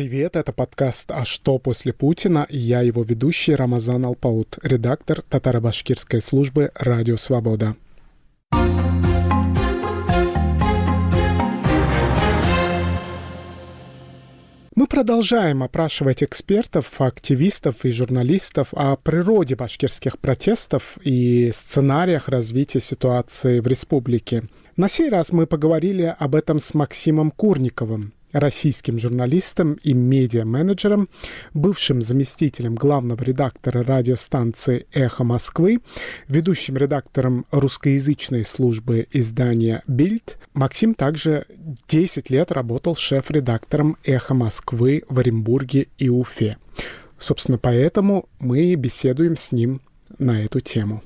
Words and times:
Привет, 0.00 0.34
это 0.34 0.54
подкаст 0.54 1.10
«А 1.10 1.26
что 1.26 1.58
после 1.58 1.92
Путина?» 1.92 2.46
и 2.48 2.56
я 2.56 2.80
его 2.80 3.02
ведущий 3.02 3.54
Рамазан 3.54 4.06
Алпаут, 4.06 4.58
редактор 4.62 5.20
татаро-башкирской 5.20 6.22
службы 6.22 6.70
«Радио 6.74 7.18
Свобода». 7.18 7.76
Мы 14.74 14.86
продолжаем 14.88 15.62
опрашивать 15.62 16.22
экспертов, 16.22 16.98
активистов 17.02 17.84
и 17.84 17.90
журналистов 17.90 18.68
о 18.72 18.96
природе 18.96 19.54
башкирских 19.54 20.18
протестов 20.18 20.96
и 21.02 21.50
сценариях 21.52 22.30
развития 22.30 22.80
ситуации 22.80 23.60
в 23.60 23.66
республике. 23.66 24.44
На 24.76 24.88
сей 24.88 25.10
раз 25.10 25.32
мы 25.32 25.46
поговорили 25.46 26.16
об 26.18 26.34
этом 26.34 26.58
с 26.58 26.72
Максимом 26.72 27.30
Курниковым, 27.30 28.14
российским 28.32 28.98
журналистом 28.98 29.74
и 29.74 29.92
медиа-менеджером, 29.92 31.08
бывшим 31.54 32.02
заместителем 32.02 32.74
главного 32.74 33.22
редактора 33.22 33.82
радиостанции 33.82 34.86
«Эхо 34.92 35.24
Москвы», 35.24 35.80
ведущим 36.28 36.76
редактором 36.76 37.46
русскоязычной 37.50 38.44
службы 38.44 39.06
издания 39.12 39.82
«Бильд». 39.86 40.38
Максим 40.54 40.94
также 40.94 41.46
10 41.88 42.30
лет 42.30 42.52
работал 42.52 42.96
шеф-редактором 42.96 43.96
«Эхо 44.04 44.34
Москвы» 44.34 45.02
в 45.08 45.18
Оренбурге 45.18 45.88
и 45.98 46.08
Уфе. 46.08 46.56
Собственно, 47.18 47.58
поэтому 47.58 48.28
мы 48.38 48.74
беседуем 48.74 49.36
с 49.36 49.52
ним 49.52 49.80
на 50.18 50.42
эту 50.42 50.60
тему. 50.60 51.02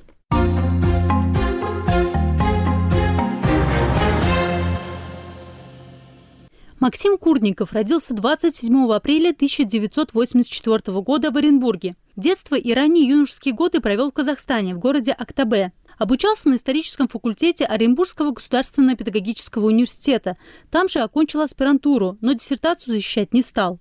Максим 6.85 7.17
Курников 7.17 7.73
родился 7.73 8.13
27 8.13 8.93
апреля 8.93 9.31
1984 9.31 11.01
года 11.01 11.31
в 11.31 11.37
Оренбурге. 11.37 11.95
Детство 12.15 12.53
и 12.53 12.73
ранние 12.75 13.07
юношеские 13.07 13.55
годы 13.55 13.81
провел 13.81 14.11
в 14.11 14.13
Казахстане, 14.13 14.75
в 14.75 14.77
городе 14.77 15.11
Актабе. 15.11 15.73
Обучался 15.97 16.47
на 16.47 16.57
историческом 16.57 17.07
факультете 17.07 17.65
Оренбургского 17.65 18.29
государственного 18.29 18.95
педагогического 18.95 19.65
университета. 19.65 20.35
Там 20.69 20.87
же 20.87 20.99
окончил 20.99 21.41
аспирантуру, 21.41 22.19
но 22.21 22.33
диссертацию 22.33 22.93
защищать 22.93 23.33
не 23.33 23.41
стал. 23.41 23.79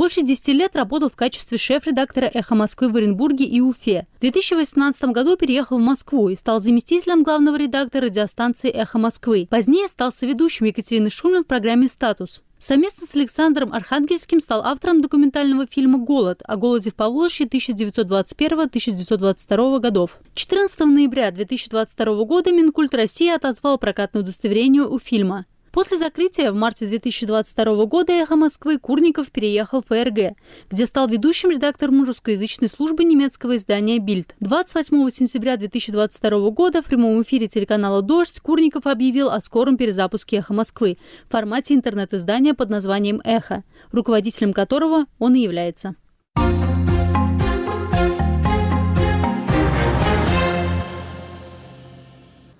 Больше 0.00 0.22
10 0.22 0.48
лет 0.48 0.76
работал 0.76 1.10
в 1.10 1.14
качестве 1.14 1.58
шеф-редактора 1.58 2.24
«Эхо 2.24 2.54
Москвы» 2.54 2.88
в 2.88 2.96
Оренбурге 2.96 3.44
и 3.44 3.60
Уфе. 3.60 4.06
В 4.16 4.20
2018 4.20 5.04
году 5.04 5.36
переехал 5.36 5.78
в 5.78 5.82
Москву 5.82 6.30
и 6.30 6.36
стал 6.36 6.58
заместителем 6.58 7.22
главного 7.22 7.56
редактора 7.56 8.06
радиостанции 8.06 8.70
«Эхо 8.70 8.98
Москвы». 8.98 9.46
Позднее 9.50 9.88
стал 9.88 10.10
соведущим 10.10 10.64
Екатерины 10.64 11.10
Шульман 11.10 11.44
в 11.44 11.46
программе 11.46 11.86
«Статус». 11.86 12.42
Совместно 12.60 13.06
с 13.06 13.16
Александром 13.16 13.72
Архангельским 13.72 14.38
стал 14.38 14.60
автором 14.60 15.00
документального 15.00 15.66
фильма 15.66 15.96
«Голод» 15.96 16.42
о 16.44 16.58
голоде 16.58 16.90
в 16.90 16.94
Поволжье 16.94 17.46
1921-1922 17.46 19.80
годов. 19.80 20.18
14 20.34 20.78
ноября 20.80 21.30
2022 21.30 22.24
года 22.24 22.52
Минкульт 22.52 22.94
России 22.94 23.34
отозвал 23.34 23.78
прокатное 23.78 24.22
удостоверение 24.22 24.82
у 24.82 24.98
фильма. 24.98 25.46
После 25.72 25.96
закрытия 25.96 26.50
в 26.50 26.56
марте 26.56 26.86
2022 26.86 27.86
года 27.86 28.12
«Эхо 28.12 28.34
Москвы» 28.34 28.78
Курников 28.78 29.30
переехал 29.30 29.82
в 29.82 29.86
ФРГ, 29.86 30.36
где 30.68 30.86
стал 30.86 31.06
ведущим 31.06 31.50
редактором 31.50 32.04
русскоязычной 32.04 32.68
службы 32.68 33.04
немецкого 33.04 33.54
издания 33.54 34.00
«Бильд». 34.00 34.34
28 34.40 35.08
сентября 35.10 35.56
2022 35.56 36.50
года 36.50 36.82
в 36.82 36.86
прямом 36.86 37.22
эфире 37.22 37.46
телеканала 37.46 38.02
«Дождь» 38.02 38.40
Курников 38.40 38.88
объявил 38.88 39.30
о 39.30 39.40
скором 39.40 39.76
перезапуске 39.76 40.38
«Эхо 40.38 40.54
Москвы» 40.54 40.98
в 41.28 41.30
формате 41.30 41.74
интернет-издания 41.74 42.54
под 42.54 42.68
названием 42.68 43.20
«Эхо», 43.22 43.62
руководителем 43.92 44.52
которого 44.52 45.06
он 45.20 45.36
и 45.36 45.40
является. 45.40 45.94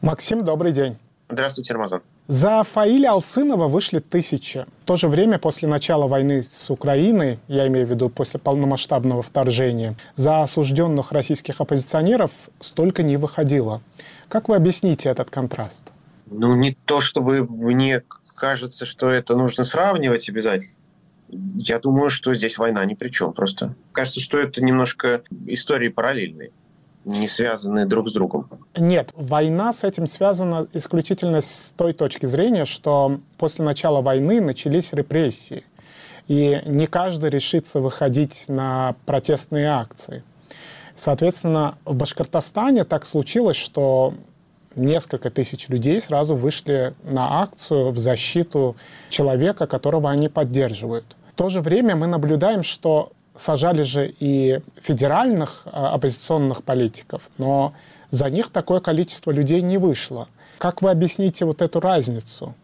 Максим, 0.00 0.44
добрый 0.44 0.72
день. 0.72 0.96
Здравствуйте, 1.28 1.74
Рамазан. 1.74 2.02
За 2.30 2.62
Фаиля 2.62 3.10
Алсынова 3.10 3.66
вышли 3.66 3.98
тысячи. 3.98 4.64
В 4.84 4.86
то 4.86 4.94
же 4.94 5.08
время, 5.08 5.40
после 5.40 5.66
начала 5.66 6.06
войны 6.06 6.44
с 6.44 6.70
Украиной, 6.70 7.40
я 7.48 7.66
имею 7.66 7.88
в 7.88 7.90
виду 7.90 8.08
после 8.08 8.38
полномасштабного 8.38 9.20
вторжения, 9.24 9.96
за 10.14 10.42
осужденных 10.42 11.10
российских 11.10 11.60
оппозиционеров 11.60 12.30
столько 12.60 13.02
не 13.02 13.16
выходило. 13.16 13.82
Как 14.28 14.48
вы 14.48 14.54
объясните 14.54 15.08
этот 15.08 15.28
контраст? 15.28 15.90
Ну, 16.26 16.54
не 16.54 16.76
то 16.84 17.00
чтобы 17.00 17.44
мне 17.48 18.04
кажется, 18.36 18.86
что 18.86 19.10
это 19.10 19.34
нужно 19.34 19.64
сравнивать 19.64 20.28
обязательно. 20.28 20.76
Я 21.56 21.80
думаю, 21.80 22.10
что 22.10 22.32
здесь 22.36 22.58
война 22.58 22.84
ни 22.84 22.94
при 22.94 23.08
чем 23.08 23.32
просто. 23.32 23.74
Кажется, 23.90 24.20
что 24.20 24.38
это 24.38 24.62
немножко 24.62 25.24
истории 25.48 25.88
параллельные 25.88 26.52
не 27.04 27.28
связаны 27.28 27.86
друг 27.86 28.10
с 28.10 28.12
другом? 28.12 28.48
Нет, 28.76 29.10
война 29.14 29.72
с 29.72 29.84
этим 29.84 30.06
связана 30.06 30.66
исключительно 30.72 31.40
с 31.40 31.72
той 31.76 31.92
точки 31.92 32.26
зрения, 32.26 32.64
что 32.64 33.20
после 33.38 33.64
начала 33.64 34.00
войны 34.00 34.40
начались 34.40 34.92
репрессии. 34.92 35.64
И 36.28 36.62
не 36.66 36.86
каждый 36.86 37.30
решится 37.30 37.80
выходить 37.80 38.44
на 38.48 38.94
протестные 39.06 39.68
акции. 39.68 40.22
Соответственно, 40.94 41.78
в 41.84 41.96
Башкортостане 41.96 42.84
так 42.84 43.06
случилось, 43.06 43.56
что 43.56 44.14
несколько 44.76 45.30
тысяч 45.30 45.68
людей 45.68 46.00
сразу 46.00 46.36
вышли 46.36 46.94
на 47.02 47.40
акцию 47.40 47.90
в 47.90 47.98
защиту 47.98 48.76
человека, 49.08 49.66
которого 49.66 50.10
они 50.10 50.28
поддерживают. 50.28 51.16
В 51.32 51.34
то 51.36 51.48
же 51.48 51.62
время 51.62 51.96
мы 51.96 52.06
наблюдаем, 52.06 52.62
что 52.62 53.12
сажали 53.36 53.82
же 53.82 54.12
и 54.20 54.60
федеральных 54.80 55.62
а, 55.64 55.94
оппозиционных 55.94 56.62
политиков, 56.62 57.22
но 57.38 57.74
за 58.10 58.28
них 58.28 58.50
такое 58.50 58.80
количество 58.80 59.30
людей 59.30 59.62
не 59.62 59.78
вышло. 59.78 60.28
Как 60.58 60.82
вы 60.82 60.90
объясните 60.90 61.44
вот 61.44 61.62
эту 61.62 61.80
разницу? 61.80 62.54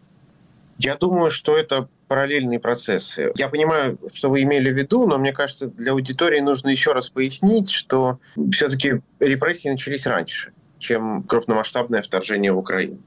Я 0.77 0.95
думаю, 0.95 1.31
что 1.31 1.57
это 1.57 1.87
параллельные 2.07 2.59
процессы. 2.59 3.31
Я 3.35 3.49
понимаю, 3.49 3.97
что 4.13 4.29
вы 4.29 4.43
имели 4.43 4.69
в 4.69 4.77
виду, 4.77 5.07
но 5.07 5.17
мне 5.17 5.33
кажется, 5.33 5.67
для 5.67 5.91
аудитории 5.91 6.39
нужно 6.39 6.69
еще 6.69 6.93
раз 6.93 7.09
пояснить, 7.09 7.71
что 7.71 8.19
все-таки 8.51 9.01
репрессии 9.19 9.69
начались 9.69 10.05
раньше, 10.05 10.53
чем 10.77 11.23
крупномасштабное 11.23 12.01
вторжение 12.01 12.51
в 12.51 12.59
Украину. 12.59 12.99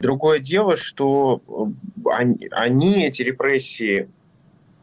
Другое 0.00 0.38
дело, 0.38 0.76
что 0.76 1.42
они, 2.04 2.48
они 2.52 3.06
эти 3.06 3.22
репрессии, 3.22 4.08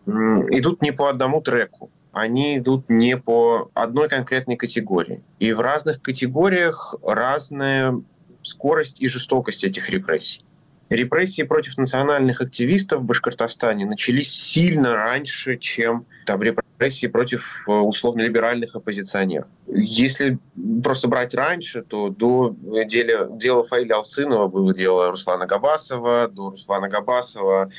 идут 0.06 0.82
не 0.82 0.92
по 0.92 1.10
одному 1.10 1.42
треку, 1.42 1.90
они 2.12 2.58
идут 2.58 2.90
не 2.90 3.18
по 3.18 3.70
одной 3.74 4.08
конкретной 4.10 4.56
категории. 4.56 5.24
И 5.40 5.52
в 5.54 5.60
разных 5.60 6.02
категориях 6.02 6.96
разная 7.04 8.02
скорость 8.42 9.02
и 9.02 9.08
жестокость 9.08 9.64
этих 9.64 9.90
репрессий. 9.90 10.46
Репрессии 10.90 11.42
против 11.42 11.78
национальных 11.78 12.42
активистов 12.42 13.02
в 13.02 13.06
Башкортостане 13.06 13.88
начались 13.88 14.32
сильно 14.32 14.94
раньше, 14.94 15.58
чем 15.58 16.06
там, 16.28 16.44
репрессии 16.44 17.08
против 17.08 17.64
э, 17.68 17.72
условно-либеральных 17.72 18.76
оппозиционеров. 18.76 19.48
Если 19.68 20.38
просто 20.84 21.08
брать 21.08 21.34
раньше, 21.34 21.82
то 21.82 22.10
до 22.10 22.56
дела, 22.88 23.30
дела 23.32 23.64
Фаиля 23.64 23.96
Алсынова 23.96 24.48
было 24.48 24.76
дело 24.76 25.10
Руслана 25.10 25.48
Габасова, 25.48 26.28
до 26.28 26.52
Руслана 26.52 26.88
Габасова 26.88 27.72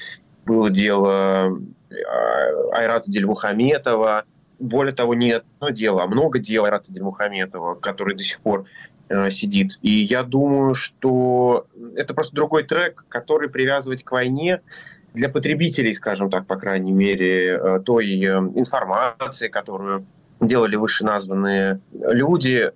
было 0.47 0.71
дело 0.71 1.59
э, 1.91 1.95
Айрата 2.73 3.11
Дельмухаметова. 3.11 4.25
Более 4.59 4.95
того, 4.95 5.15
не 5.15 5.33
одно 5.33 5.69
дело, 5.71 6.05
а 6.05 6.07
много 6.07 6.39
дел 6.39 6.65
Айрата 6.65 6.91
Дельмухаметова, 6.91 7.75
который 7.75 8.17
до 8.17 8.23
сих 8.23 8.41
пор 8.41 8.65
э, 9.09 9.31
сидит. 9.31 9.79
И 9.83 10.05
я 10.05 10.23
думаю, 10.23 10.75
что 10.75 11.67
это 11.97 12.15
просто 12.15 12.35
другой 12.35 12.63
трек, 12.63 13.05
который 13.09 13.51
привязывать 13.51 14.05
к 14.05 14.13
войне 14.13 14.63
для 15.13 15.29
потребителей, 15.29 15.93
скажем 15.93 16.31
так, 16.31 16.47
по 16.47 16.57
крайней 16.57 16.93
мере, 16.93 17.59
э, 17.59 17.81
той 17.85 18.25
информации, 18.25 19.49
которую 19.49 20.07
делали 20.41 20.77
вышеназванные 20.77 21.81
люди, 21.93 22.71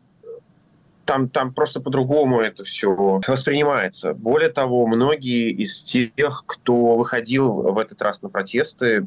там, 1.05 1.29
там 1.29 1.53
просто 1.53 1.81
по-другому 1.81 2.41
это 2.41 2.65
все 2.65 3.21
воспринимается. 3.27 4.15
Более 4.15 4.51
того, 4.51 4.87
многие 4.87 5.51
из 5.51 5.83
тех, 5.83 6.45
кто 6.47 6.97
выходил 6.97 7.53
в 7.53 7.79
этот 7.79 8.01
раз 8.03 8.23
на 8.23 8.29
протесты, 8.29 9.07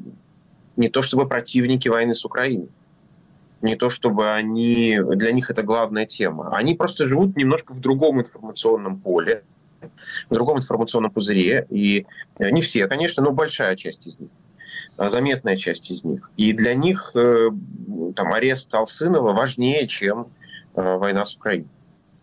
не 0.75 0.89
то 0.89 1.01
чтобы 1.01 1.27
противники 1.27 1.87
войны 1.87 2.15
с 2.15 2.25
Украиной, 2.25 2.69
не 3.61 3.75
то 3.75 3.89
чтобы 3.89 4.31
они, 4.31 4.99
для 5.15 5.31
них 5.31 5.49
это 5.49 5.63
главная 5.63 6.05
тема. 6.05 6.55
Они 6.55 6.73
просто 6.75 7.07
живут 7.07 7.37
немножко 7.37 7.73
в 7.73 7.79
другом 7.79 8.19
информационном 8.19 8.99
поле, 8.99 9.43
в 10.29 10.33
другом 10.33 10.57
информационном 10.57 11.11
пузыре. 11.11 11.65
И 11.69 12.05
не 12.39 12.61
все, 12.61 12.87
конечно, 12.87 13.23
но 13.23 13.31
большая 13.31 13.75
часть 13.75 14.05
из 14.07 14.19
них 14.19 14.29
заметная 14.97 15.57
часть 15.57 15.91
из 15.91 16.03
них. 16.03 16.31
И 16.37 16.53
для 16.53 16.75
них 16.75 17.11
э, 17.15 17.49
там, 18.15 18.33
арест 18.33 18.73
Алсынова 18.73 19.33
важнее, 19.33 19.87
чем 19.87 20.27
э, 20.75 20.97
война 20.97 21.25
с 21.25 21.35
Украиной. 21.35 21.67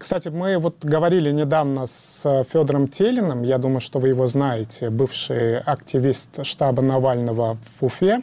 Кстати, 0.01 0.29
мы 0.29 0.57
вот 0.57 0.83
говорили 0.83 1.31
недавно 1.31 1.85
с 1.85 2.23
э, 2.25 2.45
Федором 2.51 2.89
Телиным, 2.89 3.43
я 3.43 3.59
думаю, 3.59 3.81
что 3.81 3.99
вы 3.99 4.09
его 4.09 4.27
знаете, 4.27 4.89
бывший 4.89 5.59
активист 5.59 6.43
штаба 6.43 6.81
Навального 6.81 7.59
в 7.79 7.85
Уфе. 7.85 8.23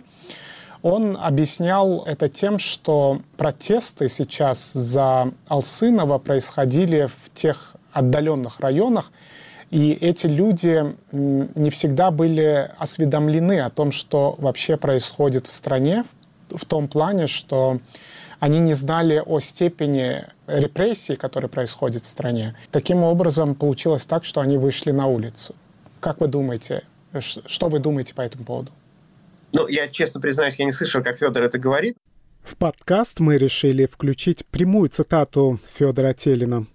Он 0.81 1.15
объяснял 1.15 2.03
это 2.03 2.29
тем, 2.29 2.57
что 2.57 3.21
протесты 3.38 4.09
сейчас 4.09 4.74
за 4.74 5.31
Алсынова 5.47 6.18
происходили 6.18 7.09
в 7.24 7.31
тех 7.35 7.75
отдаленных 7.91 8.59
районах, 8.59 9.12
и 9.69 9.91
эти 9.91 10.25
люди 10.25 10.95
не 11.12 11.69
всегда 11.69 12.09
были 12.09 12.71
осведомлены 12.79 13.59
о 13.59 13.69
том, 13.69 13.91
что 13.91 14.33
вообще 14.39 14.77
происходит 14.77 15.45
в 15.45 15.51
стране, 15.51 16.06
в 16.50 16.65
том 16.65 16.88
плане, 16.88 17.27
что 17.27 17.77
они 18.39 18.60
не 18.60 18.74
знали 18.74 19.22
о 19.25 19.39
степени 19.39 20.25
репрессий, 20.48 21.16
которые 21.16 21.50
происходят 21.50 22.04
в 22.04 22.07
стране. 22.07 22.56
Таким 22.72 23.04
образом, 23.04 23.56
получилось 23.56 24.06
так, 24.06 24.25
что 24.25 24.42
они 24.42 24.57
вышли 24.57 24.92
на 24.92 25.07
улицу. 25.07 25.56
Как 26.00 26.22
вы 26.22 26.28
думаете, 26.28 26.84
что 27.19 27.69
вы 27.69 27.80
думаете 27.80 28.13
по 28.13 28.22
этому 28.22 28.44
поводу? 28.44 28.72
Ну, 29.54 29.68
я 29.68 29.88
честно 29.88 30.19
признаюсь, 30.19 30.60
я 30.60 30.66
не 30.66 30.72
слышал, 30.72 31.01
как 31.01 31.18
Федор 31.18 31.44
это 31.44 31.57
говорит. 31.57 31.98
В 32.44 32.56
подкаст 32.56 33.19
мы 33.19 33.38
решили 33.38 33.86
включить 33.86 34.45
прямую 34.45 34.89
цитату 34.89 35.60
Федора 35.74 36.13
Телина. 36.13 36.66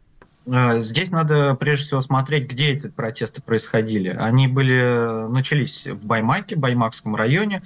А, 0.51 0.81
здесь 0.81 1.11
надо 1.11 1.55
прежде 1.55 1.87
всего 1.87 2.03
смотреть, 2.03 2.51
где 2.51 2.73
эти 2.73 2.89
протесты 2.89 3.41
происходили. 3.41 4.09
Они 4.09 4.49
были 4.49 5.29
начались 5.31 5.87
в 5.87 6.05
Баймаке, 6.05 6.57
Баймакском 6.57 7.15
районе, 7.15 7.63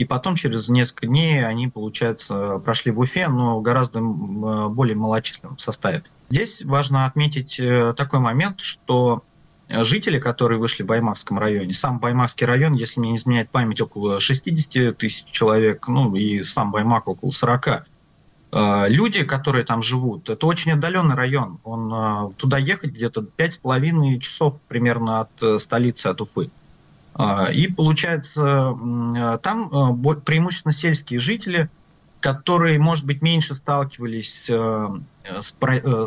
и 0.00 0.04
потом 0.04 0.34
через 0.34 0.68
несколько 0.68 1.06
дней 1.06 1.44
они, 1.46 1.68
получается, 1.68 2.58
прошли 2.64 2.90
в 2.90 2.98
Уфе, 3.00 3.28
но 3.28 3.60
гораздо 3.60 4.00
более 4.00 4.96
малочисленном 4.96 5.58
составе. 5.58 6.04
Здесь 6.30 6.64
важно 6.64 7.06
отметить 7.06 7.60
э, 7.60 7.94
такой 7.96 8.20
момент, 8.20 8.60
что 8.60 9.22
жители, 9.68 10.18
которые 10.18 10.58
вышли 10.58 10.82
в 10.82 10.86
Баймакском 10.86 11.38
районе, 11.38 11.72
сам 11.72 11.98
Баймакский 11.98 12.46
район, 12.46 12.72
если 12.72 12.98
мне 12.98 13.10
не 13.10 13.16
изменяет 13.16 13.50
память, 13.50 13.80
около 13.80 14.20
60 14.20 14.96
тысяч 14.96 15.24
человек, 15.30 15.86
ну 15.86 16.14
и 16.16 16.42
сам 16.42 16.72
Баймак 16.72 17.06
около 17.06 17.30
40 17.30 17.86
Э, 18.52 18.86
люди, 18.88 19.24
которые 19.24 19.64
там 19.64 19.82
живут, 19.82 20.28
это 20.28 20.46
очень 20.46 20.72
отдаленный 20.72 21.14
район. 21.14 21.60
Он, 21.62 21.92
э, 21.92 22.32
туда 22.36 22.58
ехать 22.58 22.90
где-то 22.90 23.22
пять 23.22 23.54
с 23.54 23.56
половиной 23.56 24.18
часов 24.18 24.58
примерно 24.68 25.20
от 25.20 25.42
э, 25.42 25.58
столицы, 25.58 26.08
от 26.08 26.20
Уфы. 26.20 26.50
И 27.52 27.66
получается, 27.68 28.74
там 29.42 30.00
преимущественно 30.24 30.72
сельские 30.72 31.20
жители, 31.20 31.68
которые, 32.20 32.78
может 32.78 33.04
быть, 33.04 33.20
меньше 33.20 33.54
сталкивались 33.54 34.48
с, 34.48 35.54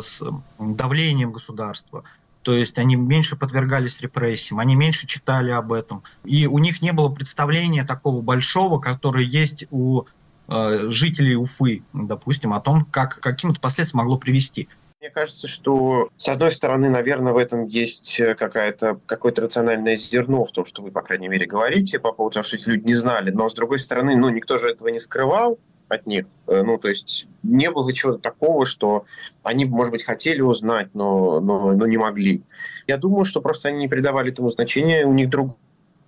с 0.00 0.22
давлением 0.58 1.32
государства. 1.32 2.04
То 2.42 2.54
есть 2.54 2.78
они 2.78 2.96
меньше 2.96 3.36
подвергались 3.36 4.00
репрессиям, 4.00 4.58
они 4.58 4.74
меньше 4.74 5.06
читали 5.06 5.50
об 5.50 5.72
этом. 5.72 6.02
И 6.24 6.46
у 6.46 6.58
них 6.58 6.82
не 6.82 6.92
было 6.92 7.08
представления 7.08 7.84
такого 7.84 8.20
большого, 8.22 8.78
которое 8.78 9.24
есть 9.24 9.66
у 9.70 10.04
Э, 10.46 10.90
жителей 10.90 11.36
Уфы, 11.36 11.82
допустим, 11.94 12.52
о 12.52 12.60
том, 12.60 12.84
как 12.84 13.18
каким-то 13.20 13.60
последствиям 13.60 14.04
могло 14.04 14.18
привести. 14.18 14.68
Мне 15.04 15.10
кажется, 15.10 15.48
что, 15.48 16.08
с 16.16 16.30
одной 16.30 16.50
стороны, 16.50 16.88
наверное, 16.88 17.34
в 17.34 17.36
этом 17.36 17.66
есть 17.66 18.18
какая-то, 18.38 18.98
какое-то 19.04 19.42
рациональное 19.42 19.96
зерно 19.96 20.46
в 20.46 20.52
том, 20.52 20.64
что 20.64 20.80
вы, 20.80 20.90
по 20.90 21.02
крайней 21.02 21.28
мере, 21.28 21.44
говорите 21.44 21.98
по 21.98 22.10
поводу 22.10 22.32
того, 22.32 22.44
что 22.44 22.56
эти 22.56 22.70
люди 22.70 22.86
не 22.86 22.94
знали. 22.94 23.30
Но, 23.30 23.50
с 23.50 23.52
другой 23.52 23.80
стороны, 23.80 24.16
ну, 24.16 24.30
никто 24.30 24.56
же 24.56 24.70
этого 24.70 24.88
не 24.88 24.98
скрывал 24.98 25.58
от 25.90 26.06
них. 26.06 26.24
Э, 26.46 26.62
ну, 26.62 26.78
то 26.78 26.88
есть 26.88 27.28
не 27.42 27.70
было 27.70 27.92
чего-то 27.92 28.18
такого, 28.18 28.64
что 28.64 29.04
они, 29.42 29.66
может 29.66 29.92
быть, 29.92 30.04
хотели 30.04 30.40
узнать, 30.40 30.88
но, 30.94 31.38
но, 31.38 31.72
но 31.72 31.86
не 31.86 31.98
могли. 31.98 32.42
Я 32.86 32.96
думаю, 32.96 33.26
что 33.26 33.42
просто 33.42 33.68
они 33.68 33.80
не 33.80 33.88
придавали 33.88 34.32
этому 34.32 34.48
значения, 34.48 35.04
у 35.04 35.12
них 35.12 35.28
другое 35.28 35.54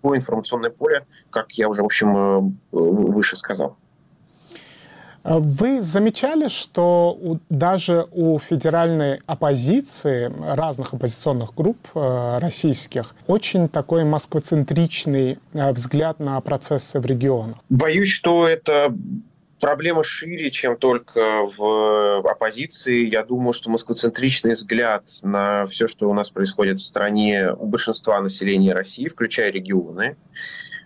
информационное 0.05 0.71
поле, 0.71 1.05
как 1.29 1.53
я 1.53 1.69
уже, 1.69 1.83
в 1.83 1.85
общем, 1.85 2.17
э, 2.17 2.51
выше 2.73 3.37
сказал. 3.37 3.77
А 5.27 5.41
вы 5.41 5.83
замечали, 5.83 6.47
что 6.47 7.11
у, 7.21 7.39
даже 7.51 8.07
у 8.13 8.39
федеральной 8.39 9.23
оппозиции, 9.27 10.33
разных 10.41 10.95
оппозиционных 10.95 11.53
групп 11.53 11.79
э, 11.97 12.39
российских, 12.39 13.13
очень 13.27 13.69
такой 13.69 14.05
москвоцентричный 14.05 15.41
э, 15.53 15.73
взгляд 15.73 16.21
на 16.21 16.41
процессы 16.41 17.01
в 17.01 17.07
регионах? 17.07 17.57
Боюсь, 17.69 18.11
что 18.11 18.47
это 18.47 18.95
проблема 19.61 20.05
шире, 20.05 20.53
чем 20.53 20.77
только 20.77 21.21
в 21.57 22.21
оппозиции. 22.31 23.09
Я 23.09 23.25
думаю, 23.25 23.53
что 23.53 23.69
москвоцентричный 23.69 24.55
взгляд 24.55 25.09
на 25.23 25.67
все, 25.67 25.89
что 25.89 26.09
у 26.09 26.15
нас 26.15 26.31
происходит 26.31 26.79
в 26.79 26.85
стране 26.85 27.51
у 27.51 27.67
большинства 27.67 28.21
населения 28.21 28.75
России, 28.75 29.09
включая 29.09 29.51
регионы, 29.51 30.17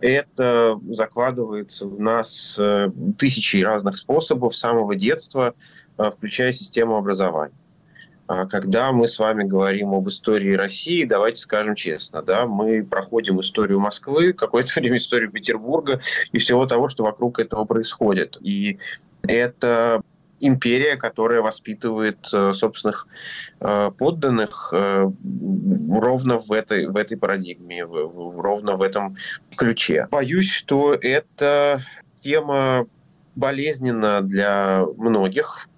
это 0.00 0.78
закладывается 0.90 1.86
в 1.86 2.00
нас 2.00 2.56
э, 2.58 2.90
тысячи 3.18 3.58
разных 3.58 3.96
способов 3.96 4.54
с 4.54 4.60
самого 4.60 4.96
детства, 4.96 5.54
э, 5.98 6.10
включая 6.10 6.52
систему 6.52 6.96
образования. 6.96 7.54
А 8.26 8.46
когда 8.46 8.92
мы 8.92 9.08
с 9.08 9.18
вами 9.18 9.42
говорим 9.42 9.92
об 9.92 10.08
истории 10.08 10.54
России, 10.54 11.04
давайте 11.04 11.40
скажем 11.40 11.74
честно, 11.74 12.22
да, 12.22 12.46
мы 12.46 12.84
проходим 12.84 13.40
историю 13.40 13.80
Москвы, 13.80 14.32
какое-то 14.34 14.72
время 14.76 14.98
историю 14.98 15.32
Петербурга 15.32 16.00
и 16.30 16.38
всего 16.38 16.64
того, 16.66 16.88
что 16.88 17.02
вокруг 17.02 17.40
этого 17.40 17.64
происходит. 17.64 18.38
И 18.40 18.78
это 19.22 20.02
империя, 20.40 20.96
которая 20.96 21.42
воспитывает 21.42 22.26
э, 22.32 22.52
собственных 22.52 23.06
э, 23.60 23.90
подданных 23.96 24.70
э, 24.72 25.10
ровно 25.92 26.38
в 26.38 26.50
этой, 26.50 26.86
в 26.86 26.96
этой 26.96 27.16
парадигме, 27.16 27.84
ровно 27.84 28.76
в 28.76 28.82
этом 28.82 29.16
ключе. 29.54 30.08
Боюсь, 30.10 30.50
что 30.50 30.94
эта 30.94 31.82
тема 32.22 32.86
болезненна 33.36 34.22
для 34.22 34.84
многих, 34.96 35.68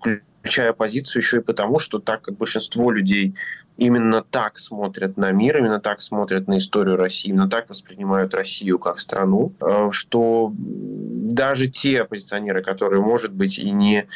включая 0.40 0.70
оппозицию 0.70 1.22
еще 1.22 1.36
и 1.38 1.40
потому, 1.40 1.78
что 1.78 1.98
так 1.98 2.22
как 2.22 2.36
большинство 2.36 2.90
людей 2.90 3.34
именно 3.76 4.22
так 4.22 4.58
смотрят 4.58 5.16
на 5.16 5.32
мир, 5.32 5.58
именно 5.58 5.80
так 5.80 6.00
смотрят 6.00 6.46
на 6.46 6.58
историю 6.58 6.96
России, 6.96 7.30
именно 7.30 7.48
так 7.48 7.68
воспринимают 7.68 8.34
Россию 8.34 8.78
как 8.78 8.98
страну, 8.98 9.52
что 9.92 10.52
даже 10.54 11.68
те 11.68 12.02
оппозиционеры, 12.02 12.62
которые, 12.62 13.00
может 13.00 13.32
быть, 13.32 13.58
и 13.58 13.70
не 13.70 14.06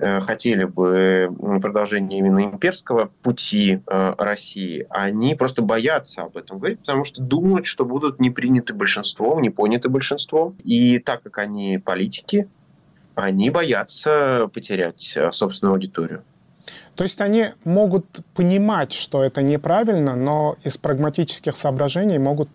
хотели 0.00 0.64
бы 0.64 1.34
продолжения 1.60 2.18
именно 2.18 2.44
имперского 2.44 3.10
пути 3.22 3.80
э, 3.86 4.14
России, 4.18 4.86
они 4.90 5.34
просто 5.34 5.62
боятся 5.62 6.22
об 6.22 6.36
этом 6.36 6.58
говорить, 6.58 6.80
потому 6.80 7.04
что 7.04 7.22
думают, 7.22 7.66
что 7.66 7.84
будут 7.84 8.20
не 8.20 8.30
приняты 8.30 8.72
большинством, 8.74 9.42
не 9.42 9.50
поняты 9.50 9.88
большинством. 9.88 10.56
И 10.64 10.98
так 10.98 11.22
как 11.22 11.38
они 11.38 11.78
политики, 11.78 12.48
они 13.14 13.50
боятся 13.50 14.48
потерять 14.52 15.12
э, 15.16 15.30
собственную 15.32 15.74
аудиторию. 15.74 16.22
То 16.96 17.04
есть 17.04 17.20
они 17.20 17.50
могут 17.64 18.06
понимать, 18.34 18.92
что 18.92 19.22
это 19.22 19.42
неправильно, 19.42 20.16
но 20.16 20.56
из 20.64 20.76
прагматических 20.78 21.56
соображений 21.56 22.18
могут 22.18 22.50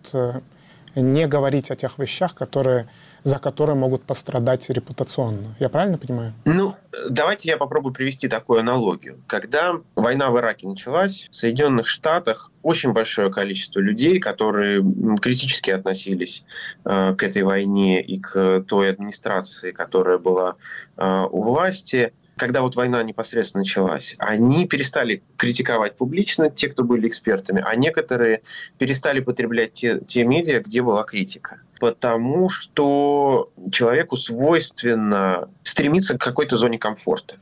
не 0.94 1.26
говорить 1.26 1.70
о 1.70 1.76
тех 1.76 1.98
вещах, 1.98 2.34
которые 2.34 2.88
за 3.26 3.40
которые 3.40 3.74
могут 3.74 4.02
пострадать 4.02 4.70
репутационно. 4.70 5.56
Я 5.58 5.68
правильно 5.68 5.98
понимаю? 5.98 6.32
Ну, 6.44 6.76
давайте 7.10 7.50
я 7.50 7.56
попробую 7.56 7.92
привести 7.92 8.28
такую 8.28 8.60
аналогию. 8.60 9.20
Когда 9.26 9.74
война 9.96 10.30
в 10.30 10.38
Ираке 10.38 10.68
началась, 10.68 11.26
в 11.32 11.34
Соединенных 11.34 11.88
Штатах 11.88 12.52
очень 12.62 12.92
большое 12.92 13.32
количество 13.32 13.80
людей, 13.80 14.20
которые 14.20 14.80
критически 15.20 15.70
относились 15.70 16.44
э, 16.84 17.16
к 17.18 17.22
этой 17.24 17.42
войне 17.42 18.00
и 18.00 18.20
к 18.20 18.60
той 18.68 18.90
администрации, 18.90 19.72
которая 19.72 20.18
была 20.18 20.54
э, 20.96 21.26
у 21.28 21.42
власти, 21.42 22.12
когда 22.36 22.60
вот 22.62 22.76
война 22.76 23.02
непосредственно 23.02 23.62
началась, 23.62 24.14
они 24.18 24.66
перестали 24.66 25.22
критиковать 25.36 25.96
публично, 25.96 26.50
те, 26.50 26.68
кто 26.68 26.84
были 26.84 27.08
экспертами, 27.08 27.62
а 27.64 27.74
некоторые 27.76 28.42
перестали 28.78 29.20
потреблять 29.20 29.72
те, 29.72 30.00
те 30.06 30.24
медиа, 30.24 30.60
где 30.60 30.82
была 30.82 31.02
критика. 31.04 31.60
Потому 31.80 32.48
что 32.48 33.50
человеку 33.72 34.16
свойственно 34.16 35.50
стремиться 35.62 36.16
к 36.16 36.20
какой-то 36.20 36.56
зоне 36.56 36.78
комфорта. 36.78 37.36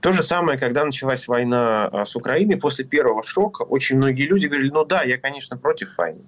То 0.00 0.12
же 0.12 0.22
самое, 0.22 0.58
когда 0.58 0.84
началась 0.84 1.26
война 1.26 1.86
а, 1.86 2.04
с 2.04 2.14
Украиной, 2.14 2.56
после 2.56 2.84
первого 2.84 3.24
шока 3.24 3.62
очень 3.62 3.96
многие 3.96 4.26
люди 4.26 4.46
говорили, 4.46 4.70
ну 4.70 4.84
да, 4.84 5.02
я, 5.02 5.18
конечно, 5.18 5.56
против 5.56 5.96
войны. 5.98 6.22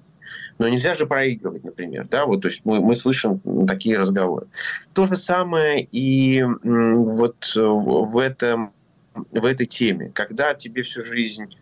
Но 0.58 0.68
нельзя 0.68 0.94
же 0.94 1.06
проигрывать, 1.06 1.64
например. 1.64 2.06
Да? 2.10 2.26
Вот, 2.26 2.42
то 2.42 2.48
есть 2.48 2.64
мы, 2.64 2.80
мы 2.80 2.96
слышим 2.96 3.40
такие 3.66 3.96
разговоры. 3.96 4.46
То 4.92 5.06
же 5.06 5.16
самое 5.16 5.86
и 5.92 6.42
вот 6.42 7.52
в, 7.54 8.18
этом, 8.18 8.72
в 9.14 9.44
этой 9.44 9.66
теме. 9.66 10.10
Когда 10.12 10.54
тебе 10.54 10.82
всю 10.82 11.02
жизнь 11.02 11.56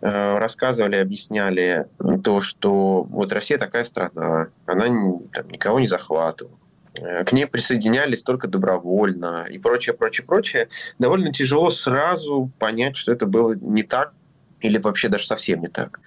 э, 0.00 0.38
рассказывали, 0.38 0.96
объясняли 0.96 1.86
то, 2.24 2.40
что 2.40 3.02
вот 3.02 3.32
Россия 3.32 3.58
такая 3.58 3.84
страна, 3.84 4.48
она 4.64 4.84
там, 5.32 5.50
никого 5.50 5.78
не 5.78 5.86
захватывала, 5.86 6.56
э, 6.94 7.24
к 7.24 7.32
ней 7.32 7.46
присоединялись 7.46 8.22
только 8.22 8.48
добровольно 8.48 9.46
и 9.50 9.58
прочее, 9.58 9.94
прочее, 9.94 10.26
прочее, 10.26 10.68
довольно 10.98 11.32
тяжело 11.34 11.70
сразу 11.70 12.50
понять, 12.58 12.96
что 12.96 13.12
это 13.12 13.26
было 13.26 13.52
не 13.52 13.82
так 13.82 14.14
или 14.60 14.78
вообще 14.78 15.08
даже 15.08 15.26
совсем 15.26 15.60
не 15.60 15.68
так. 15.68 16.00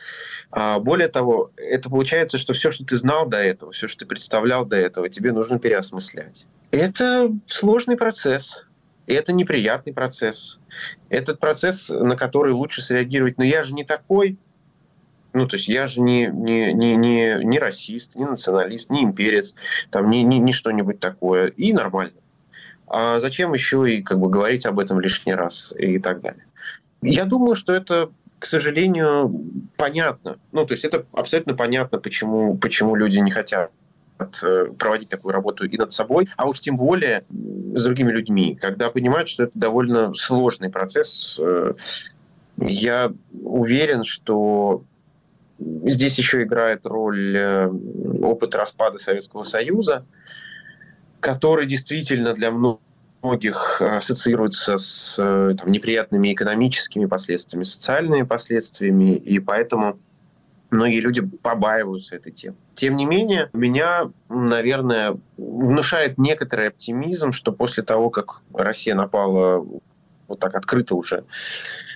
А 0.52 0.80
более 0.80 1.08
того, 1.08 1.52
это 1.56 1.90
получается, 1.90 2.38
что 2.38 2.54
все, 2.54 2.72
что 2.72 2.84
ты 2.84 2.98
знал 2.98 3.26
до 3.26 3.38
этого, 3.38 3.72
все, 3.72 3.88
что 3.88 4.00
ты 4.00 4.06
представлял 4.06 4.66
до 4.66 4.76
этого, 4.76 5.10
тебе 5.10 5.32
нужно 5.32 5.60
переосмыслять. 5.60 6.46
Это 6.72 7.32
сложный 7.48 7.98
процесс. 7.98 8.66
И 9.08 9.14
это 9.14 9.34
неприятный 9.34 9.94
процесс. 9.94 10.60
Этот 11.10 11.40
процесс, 11.40 11.90
на 11.90 12.16
который 12.16 12.54
лучше 12.54 12.82
среагировать. 12.82 13.38
Но 13.38 13.44
я 13.44 13.64
же 13.64 13.74
не 13.74 13.84
такой. 13.84 14.38
Ну, 15.34 15.48
то 15.48 15.56
есть 15.56 15.70
я 15.70 15.88
же 15.88 16.02
не, 16.02 16.28
не, 16.28 16.74
не, 16.74 16.96
не, 16.96 17.44
не 17.44 17.60
расист, 17.60 18.16
не 18.16 18.26
националист, 18.26 18.90
не 18.90 19.04
имперец, 19.04 19.56
там, 19.90 20.10
не, 20.10 20.24
не, 20.24 20.40
не 20.40 20.52
что-нибудь 20.52 21.00
такое. 21.00 21.48
И 21.48 21.72
нормально. 21.72 22.20
А 22.88 23.20
зачем 23.20 23.54
еще 23.54 23.90
и 23.90 24.02
как 24.02 24.20
бы 24.20 24.30
говорить 24.30 24.66
об 24.66 24.80
этом 24.80 25.00
лишний 25.00 25.34
раз 25.34 25.74
и 25.78 26.00
так 26.00 26.20
далее? 26.20 26.46
Я 27.02 27.26
думаю, 27.26 27.56
что 27.56 27.74
это, 27.74 28.12
к 28.42 28.46
сожалению, 28.48 29.32
понятно. 29.78 30.40
Ну, 30.52 30.66
то 30.66 30.74
есть 30.74 30.84
это 30.84 31.06
абсолютно 31.14 31.54
понятно, 31.54 32.00
почему, 32.00 32.58
почему 32.58 32.96
люди 32.96 33.18
не 33.18 33.30
хотят 33.30 33.70
э, 34.42 34.66
проводить 34.80 35.10
такую 35.10 35.34
работу 35.34 35.64
и 35.64 35.78
над 35.78 35.94
собой, 35.94 36.28
а 36.38 36.48
уж 36.48 36.60
тем 36.60 36.76
более 36.76 37.24
с 37.30 37.84
другими 37.84 38.12
людьми, 38.12 38.58
когда 38.60 38.90
понимают, 38.90 39.30
что 39.30 39.44
это 39.44 39.52
довольно 39.54 40.16
сложный 40.16 40.72
процесс. 40.72 41.40
Э, 41.40 41.74
я 42.58 43.14
уверен, 43.44 44.04
что 44.04 44.84
здесь 45.60 46.18
еще 46.18 46.42
играет 46.42 46.88
роль 46.88 47.38
э, 47.38 47.68
опыт 48.24 48.56
распада 48.56 48.98
Советского 48.98 49.44
Союза, 49.44 50.04
который 51.20 51.68
действительно 51.68 52.34
для 52.34 52.50
многих 52.50 52.82
э, 53.80 53.98
ассоциируется 53.98 54.78
с 54.78 55.16
э, 55.18 55.54
там, 55.58 55.72
неприятными 55.72 56.34
экономическими 56.34 57.06
последствиями, 57.06 57.64
социальными 57.64 58.24
последствиями, 58.24 59.16
и 59.16 59.40
поэтому 59.40 60.00
многие 60.70 61.00
люди 61.00 61.22
побаиваются 61.22 62.16
этой 62.16 62.32
темы. 62.32 62.56
Тем 62.76 62.96
не 62.96 63.06
менее, 63.06 63.50
меня, 63.54 64.10
наверное, 64.30 65.18
внушает 65.38 66.18
некоторый 66.18 66.70
оптимизм, 66.70 67.32
что 67.32 67.52
после 67.52 67.84
того, 67.84 68.10
как 68.10 68.42
Россия 68.54 68.96
напала 68.96 69.66
вот 70.28 70.40
так 70.40 70.56
открыто 70.56 70.96
уже 70.96 71.26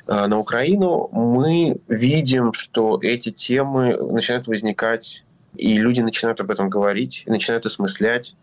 э, 0.08 0.26
на 0.28 0.38
Украину, 0.38 1.10
мы 1.12 1.78
видим, 1.88 2.54
что 2.54 3.00
эти 3.02 3.32
темы 3.32 3.98
начинают 3.98 4.48
возникать, 4.48 5.24
и 5.56 5.78
люди 5.78 6.02
начинают 6.02 6.40
об 6.42 6.52
этом 6.52 6.70
говорить, 6.70 7.24
начинают 7.26 7.66
осмыслять, 7.66 8.36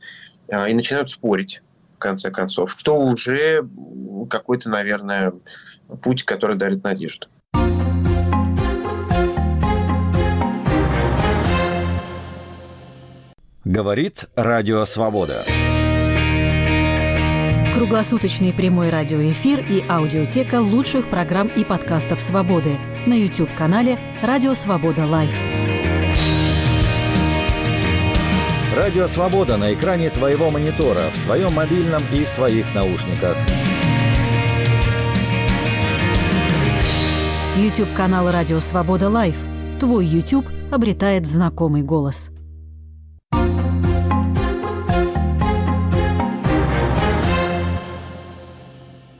и 0.48 0.74
начинают 0.74 1.08
спорить 1.08 1.62
конце 2.02 2.30
концов, 2.30 2.72
что 2.72 2.98
уже 2.98 3.66
какой-то, 4.28 4.68
наверное, 4.68 5.32
путь, 6.02 6.24
который 6.24 6.56
дарит 6.56 6.82
надежду. 6.82 7.28
Говорит 13.64 14.24
Радио 14.34 14.84
Свобода. 14.84 15.44
Круглосуточный 17.74 18.52
прямой 18.52 18.90
радиоэфир 18.90 19.60
и 19.60 19.84
аудиотека 19.88 20.60
лучших 20.60 21.08
программ 21.08 21.48
и 21.48 21.64
подкастов 21.64 22.20
«Свободы» 22.20 22.76
на 23.06 23.14
YouTube-канале 23.14 23.98
«Радио 24.22 24.54
Свобода 24.54 25.06
Лайв». 25.06 25.32
Радио 28.74 29.06
Свобода 29.06 29.58
на 29.58 29.74
экране 29.74 30.08
твоего 30.08 30.50
монитора, 30.50 31.10
в 31.10 31.22
твоем 31.24 31.52
мобильном 31.52 32.02
и 32.10 32.24
в 32.24 32.30
твоих 32.30 32.74
наушниках. 32.74 33.36
YouTube 37.58 37.92
канал 37.94 38.30
Радио 38.30 38.60
Свобода 38.60 39.10
Лайв. 39.10 39.36
Твой 39.78 40.06
YouTube 40.06 40.46
обретает 40.70 41.26
знакомый 41.26 41.82
голос. 41.82 42.30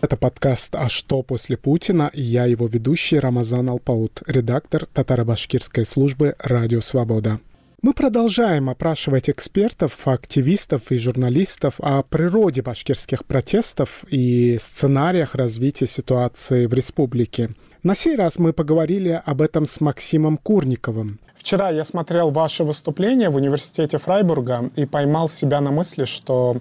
Это 0.01 0.17
подкаст 0.17 0.75
«А 0.75 0.89
что 0.89 1.23
после 1.23 1.59
Путина?» 1.59 2.11
и 2.15 2.23
я 2.23 2.47
его 2.47 2.67
ведущий 2.67 3.19
Рамазан 3.19 3.69
Алпаут, 3.69 4.23
редактор 4.27 4.87
татаро-башкирской 4.87 5.85
службы 5.85 6.37
«Радио 6.39 6.81
Свобода». 6.81 7.39
Мы 7.83 7.95
продолжаем 7.95 8.71
опрашивать 8.71 9.29
экспертов, 9.29 10.07
активистов 10.07 10.93
и 10.93 10.99
журналистов 10.99 11.81
о 11.81 12.05
природе 12.05 12.63
башкирских 12.63 13.25
протестов 13.25 14.05
и 14.09 14.57
сценариях 14.57 15.35
развития 15.35 15.89
ситуации 15.89 16.67
в 16.67 16.75
республике. 16.75 17.51
На 17.83 17.97
сей 17.97 18.15
раз 18.15 18.39
мы 18.39 18.53
поговорили 18.53 19.21
об 19.25 19.43
этом 19.43 19.67
с 19.67 19.81
Максимом 19.81 20.37
Курниковым. 20.37 21.19
Вчера 21.35 21.71
я 21.71 21.85
смотрел 21.85 22.31
ваше 22.31 22.63
выступление 22.63 23.31
в 23.31 23.35
университете 23.35 23.99
Фрайбурга 23.99 24.71
и 24.77 24.87
поймал 24.87 25.29
себя 25.29 25.61
на 25.61 25.73
мысли, 25.73 26.05
что 26.05 26.59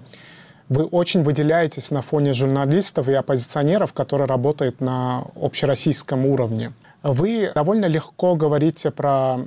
вы 0.68 0.86
очень 0.86 1.22
выделяетесь 1.22 1.92
на 1.92 2.02
фоне 2.02 2.32
журналистов 2.32 3.08
и 3.08 3.12
оппозиционеров, 3.12 3.92
которые 3.92 4.26
работают 4.26 4.80
на 4.80 5.24
общероссийском 5.36 6.26
уровне 6.26 6.72
вы 7.02 7.50
довольно 7.54 7.86
легко 7.86 8.36
говорите 8.36 8.90
про 8.90 9.38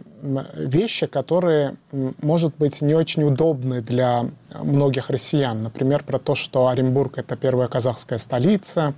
вещи, 0.55 1.05
которые, 1.05 1.75
может 1.91 2.55
быть, 2.57 2.81
не 2.81 2.93
очень 2.93 3.23
удобны 3.23 3.81
для 3.81 4.25
многих 4.53 5.09
россиян. 5.09 5.63
Например, 5.63 6.03
про 6.03 6.19
то, 6.19 6.35
что 6.35 6.67
Оренбург— 6.67 7.13
это 7.17 7.35
первая 7.35 7.67
казахская 7.67 8.19
столица. 8.19 8.93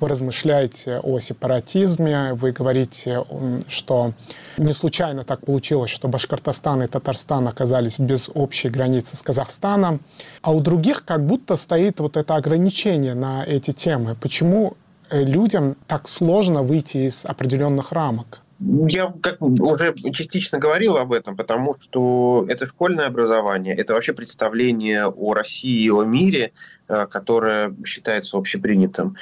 Вы 0.00 0.08
размышляете 0.08 0.98
о 0.98 1.18
сепаратизме. 1.18 2.34
Вы 2.34 2.52
говорите, 2.52 3.24
что 3.68 4.12
не 4.58 4.72
случайно 4.72 5.24
так 5.24 5.44
получилось, 5.46 5.90
что 5.90 6.08
Башкортостан 6.08 6.82
и 6.82 6.86
Татарстан 6.86 7.48
оказались 7.48 7.98
без 7.98 8.28
общей 8.32 8.68
границы 8.68 9.16
с 9.16 9.22
Казахстаном. 9.22 10.00
А 10.42 10.52
у 10.52 10.60
других 10.60 11.04
как 11.04 11.24
будто 11.24 11.56
стоит 11.56 12.00
вот 12.00 12.16
это 12.16 12.36
ограничение 12.36 13.14
на 13.14 13.44
эти 13.44 13.72
темы. 13.72 14.16
Почему 14.20 14.76
людям 15.12 15.76
так 15.86 16.08
сложно 16.08 16.62
выйти 16.62 17.08
из 17.08 17.24
определенных 17.24 17.92
рамок? 17.92 18.40
Я 18.88 19.12
как 19.20 19.42
уже 19.42 19.94
частично 20.12 20.58
говорил 20.58 20.96
об 20.96 21.12
этом, 21.12 21.36
потому 21.36 21.74
что 21.74 22.46
это 22.48 22.66
школьное 22.66 23.06
образование, 23.06 23.74
это 23.74 23.94
вообще 23.94 24.12
представление 24.12 25.06
о 25.06 25.34
России 25.34 25.84
и 25.84 25.90
о 25.90 26.04
мире, 26.04 26.52
э, 26.88 27.06
которое 27.10 27.74
считается 27.84 28.38
общепринятым 28.38 29.16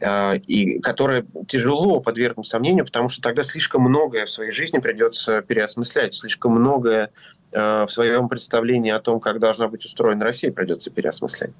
э, 0.00 0.38
и 0.38 0.78
которое 0.78 1.26
тяжело 1.48 2.00
подвергнуть 2.00 2.46
сомнению, 2.46 2.86
потому 2.86 3.10
что 3.10 3.20
тогда 3.20 3.42
слишком 3.42 3.82
многое 3.82 4.24
в 4.24 4.30
своей 4.30 4.52
жизни 4.52 4.78
придется 4.78 5.42
переосмыслять, 5.42 6.14
слишком 6.14 6.52
многое 6.52 7.10
Э, 7.10 7.39
в 7.52 7.88
своем 7.88 8.28
представлении 8.28 8.92
о 8.92 9.00
том, 9.00 9.20
как 9.20 9.38
должна 9.38 9.68
быть 9.68 9.84
устроена 9.84 10.24
Россия, 10.24 10.52
придется 10.52 10.90
переосмыслять. 10.90 11.50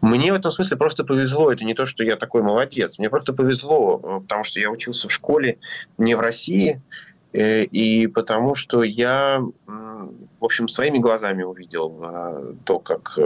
Мне 0.00 0.32
в 0.32 0.36
этом 0.36 0.50
смысле 0.50 0.76
просто 0.76 1.04
повезло. 1.04 1.52
Это 1.52 1.64
не 1.64 1.74
то, 1.74 1.86
что 1.86 2.02
я 2.04 2.16
такой 2.16 2.42
молодец. 2.42 2.98
Мне 2.98 3.10
просто 3.10 3.32
повезло, 3.32 4.00
э, 4.02 4.20
потому 4.22 4.44
что 4.44 4.60
я 4.60 4.70
учился 4.70 5.08
в 5.08 5.12
школе 5.12 5.58
не 5.98 6.14
в 6.14 6.20
России, 6.20 6.80
э, 7.32 7.62
и 7.64 8.06
потому 8.06 8.54
что 8.54 8.82
я, 8.82 9.42
в 9.66 10.44
общем, 10.44 10.68
своими 10.68 10.98
глазами 10.98 11.42
увидел 11.42 12.54
то, 12.64 12.78
как 12.78 13.18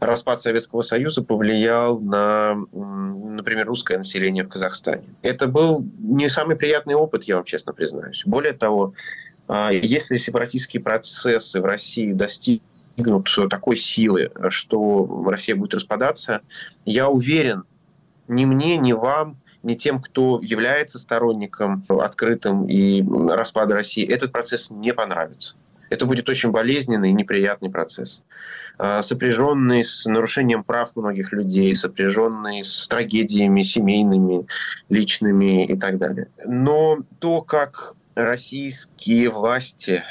распад 0.00 0.40
Советского 0.40 0.82
Союза 0.82 1.22
повлиял 1.22 1.98
на, 1.98 2.54
например, 2.72 3.66
русское 3.66 3.98
население 3.98 4.44
в 4.44 4.48
Казахстане. 4.48 5.04
Это 5.22 5.46
был 5.46 5.84
не 5.98 6.28
самый 6.28 6.56
приятный 6.56 6.94
опыт, 6.94 7.24
я 7.24 7.36
вам 7.36 7.44
честно 7.44 7.72
признаюсь. 7.72 8.22
Более 8.26 8.52
того, 8.52 8.94
если 9.48 10.16
сепаратистские 10.16 10.82
процессы 10.82 11.60
в 11.60 11.64
России 11.64 12.12
достигнут 12.12 13.28
такой 13.50 13.76
силы, 13.76 14.30
что 14.48 15.24
Россия 15.28 15.54
будет 15.56 15.74
распадаться, 15.74 16.40
я 16.84 17.08
уверен, 17.08 17.64
ни 18.28 18.44
мне, 18.44 18.76
ни 18.76 18.92
вам, 18.92 19.36
ни 19.62 19.74
тем, 19.74 20.00
кто 20.00 20.40
является 20.42 20.98
сторонником 20.98 21.84
открытым 21.88 22.66
и 22.66 23.02
распада 23.28 23.74
России, 23.74 24.06
этот 24.06 24.32
процесс 24.32 24.70
не 24.70 24.94
понравится. 24.94 25.56
Это 25.90 26.06
будет 26.06 26.28
очень 26.28 26.50
болезненный 26.50 27.10
и 27.10 27.12
неприятный 27.12 27.70
процесс, 27.70 28.22
а, 28.78 29.02
сопряженный 29.02 29.84
с 29.84 30.04
нарушением 30.04 30.64
прав 30.64 30.94
многих 30.96 31.32
людей, 31.32 31.74
сопряженный 31.74 32.62
с 32.62 32.88
трагедиями 32.88 33.62
семейными, 33.62 34.46
личными 34.88 35.66
и 35.66 35.76
так 35.76 35.98
далее. 35.98 36.28
Но 36.44 36.98
то, 37.18 37.42
как 37.42 37.94
российские 38.16 39.30
власти. 39.30 40.02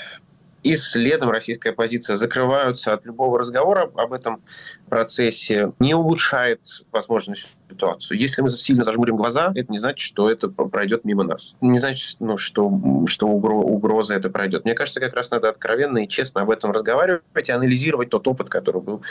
И 0.63 0.75
следом 0.75 1.29
российская 1.29 1.71
оппозиция 1.71 2.15
закрываются 2.15 2.93
от 2.93 3.05
любого 3.05 3.39
разговора 3.39 3.91
об 3.95 4.13
этом 4.13 4.41
процессе, 4.89 5.71
не 5.79 5.93
улучшает 5.93 6.61
возможность 6.91 7.47
ситуацию. 7.69 8.17
Если 8.17 8.41
мы 8.41 8.49
сильно 8.49 8.83
зажмурим 8.83 9.17
глаза, 9.17 9.51
это 9.55 9.71
не 9.71 9.79
значит, 9.79 9.99
что 9.99 10.29
это 10.29 10.47
пройдет 10.47 11.05
мимо 11.05 11.23
нас. 11.23 11.55
Не 11.61 11.79
значит, 11.79 12.17
ну, 12.19 12.37
что, 12.37 12.71
что 13.07 13.27
угроза 13.27 14.15
это 14.15 14.29
пройдет. 14.29 14.65
Мне 14.65 14.73
кажется, 14.73 14.99
как 14.99 15.13
раз 15.13 15.31
надо 15.31 15.49
откровенно 15.49 15.99
и 15.99 16.07
честно 16.07 16.41
об 16.41 16.51
этом 16.51 16.71
разговаривать 16.71 17.21
и 17.47 17.51
анализировать 17.51 18.09
тот 18.09 18.27
опыт, 18.27 18.49
который 18.49 18.81
был 18.81 19.01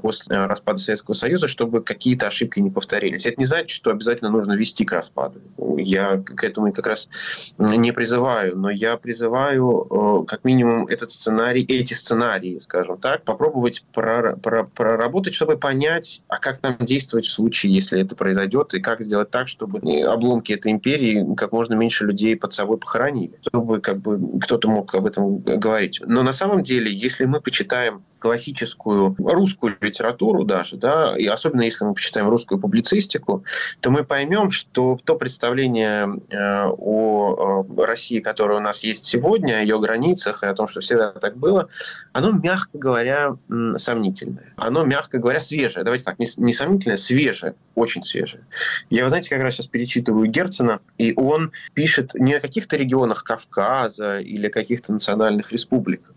после 0.00 0.36
э, 0.36 0.46
распада 0.46 0.78
Советского 0.78 1.14
Союза, 1.14 1.48
чтобы 1.48 1.82
какие-то 1.82 2.26
ошибки 2.26 2.60
не 2.60 2.70
повторились. 2.70 3.26
Это 3.26 3.38
не 3.38 3.44
значит, 3.44 3.70
что 3.70 3.90
обязательно 3.90 4.30
нужно 4.30 4.52
вести 4.52 4.84
к 4.84 4.92
распаду. 4.92 5.40
Я 5.76 6.18
к 6.18 6.44
этому 6.44 6.72
как 6.72 6.86
раз 6.86 7.08
не 7.58 7.92
призываю, 7.92 8.56
но 8.56 8.70
я 8.70 8.96
призываю 8.96 9.86
э, 9.90 10.26
как 10.26 10.44
минимум 10.44 10.86
этот 10.86 11.10
сценарий, 11.10 11.64
эти 11.64 11.94
сценарии, 11.94 12.58
скажем 12.58 12.98
так, 12.98 13.24
попробовать 13.24 13.84
проработать, 13.92 15.21
чтобы 15.30 15.56
понять, 15.56 16.22
а 16.28 16.38
как 16.38 16.62
нам 16.62 16.76
действовать 16.80 17.26
в 17.26 17.32
случае, 17.32 17.74
если 17.74 18.00
это 18.00 18.16
произойдет, 18.16 18.74
и 18.74 18.80
как 18.80 19.02
сделать 19.02 19.30
так, 19.30 19.48
чтобы 19.48 19.80
обломки 20.02 20.52
этой 20.52 20.72
империи 20.72 21.24
как 21.36 21.52
можно 21.52 21.74
меньше 21.74 22.04
людей 22.04 22.36
под 22.36 22.52
собой 22.52 22.78
похоронили, 22.78 23.38
чтобы 23.46 23.80
как 23.80 23.98
бы 23.98 24.40
кто-то 24.40 24.68
мог 24.68 24.94
об 24.94 25.06
этом 25.06 25.38
говорить. 25.38 26.00
Но 26.04 26.22
на 26.22 26.32
самом 26.32 26.62
деле, 26.62 26.92
если 26.92 27.24
мы 27.24 27.40
почитаем 27.40 28.02
классическую 28.22 29.16
русскую 29.18 29.76
литературу 29.80 30.44
даже, 30.44 30.76
да, 30.76 31.16
и 31.18 31.26
особенно 31.26 31.62
если 31.62 31.84
мы 31.84 31.94
почитаем 31.94 32.28
русскую 32.28 32.60
публицистику, 32.60 33.44
то 33.80 33.90
мы 33.90 34.04
поймем, 34.04 34.52
что 34.52 34.96
то 35.04 35.16
представление 35.16 36.08
э, 36.30 36.68
о 36.68 37.66
России, 37.78 38.20
которое 38.20 38.58
у 38.58 38.62
нас 38.62 38.84
есть 38.84 39.04
сегодня, 39.04 39.58
о 39.58 39.60
ее 39.62 39.80
границах 39.80 40.44
и 40.44 40.46
о 40.46 40.54
том, 40.54 40.68
что 40.68 40.80
всегда 40.80 41.10
так 41.10 41.36
было, 41.36 41.68
оно, 42.12 42.30
мягко 42.30 42.78
говоря, 42.78 43.36
сомнительное. 43.76 44.52
Оно, 44.56 44.84
мягко 44.84 45.11
говоря, 45.18 45.40
свежее. 45.40 45.84
Давайте 45.84 46.04
так, 46.04 46.18
не 46.18 46.52
сомнительное, 46.52 46.96
свежее, 46.96 47.54
очень 47.74 48.02
свежее. 48.04 48.44
Я, 48.90 49.02
вы 49.02 49.08
знаете, 49.08 49.30
как 49.30 49.42
раз 49.42 49.54
сейчас 49.54 49.66
перечитываю 49.66 50.26
Герцена, 50.28 50.80
и 50.98 51.12
он 51.16 51.52
пишет 51.74 52.14
не 52.14 52.34
о 52.34 52.40
каких-то 52.40 52.76
регионах 52.76 53.24
Кавказа 53.24 54.18
или 54.18 54.48
каких-то 54.48 54.92
национальных 54.92 55.52
республиках. 55.52 56.14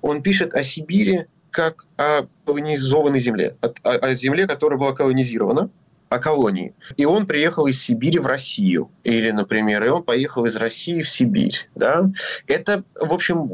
Он 0.00 0.22
пишет 0.22 0.54
о 0.54 0.62
Сибири 0.62 1.26
как 1.50 1.86
о 1.96 2.26
колонизованной 2.46 3.20
земле, 3.20 3.56
о, 3.60 3.90
о 3.90 4.14
земле, 4.14 4.46
которая 4.46 4.78
была 4.78 4.92
колонизирована, 4.92 5.70
о 6.08 6.18
колонии. 6.18 6.74
И 6.96 7.04
он 7.04 7.26
приехал 7.26 7.66
из 7.66 7.82
Сибири 7.82 8.18
в 8.18 8.26
Россию. 8.26 8.90
Или, 9.04 9.30
например, 9.30 9.84
и 9.84 9.88
он 9.88 10.02
поехал 10.02 10.44
из 10.44 10.56
России 10.56 11.02
в 11.02 11.08
Сибирь. 11.08 11.68
Да? 11.74 12.10
Это, 12.46 12.84
в 12.94 13.12
общем, 13.12 13.48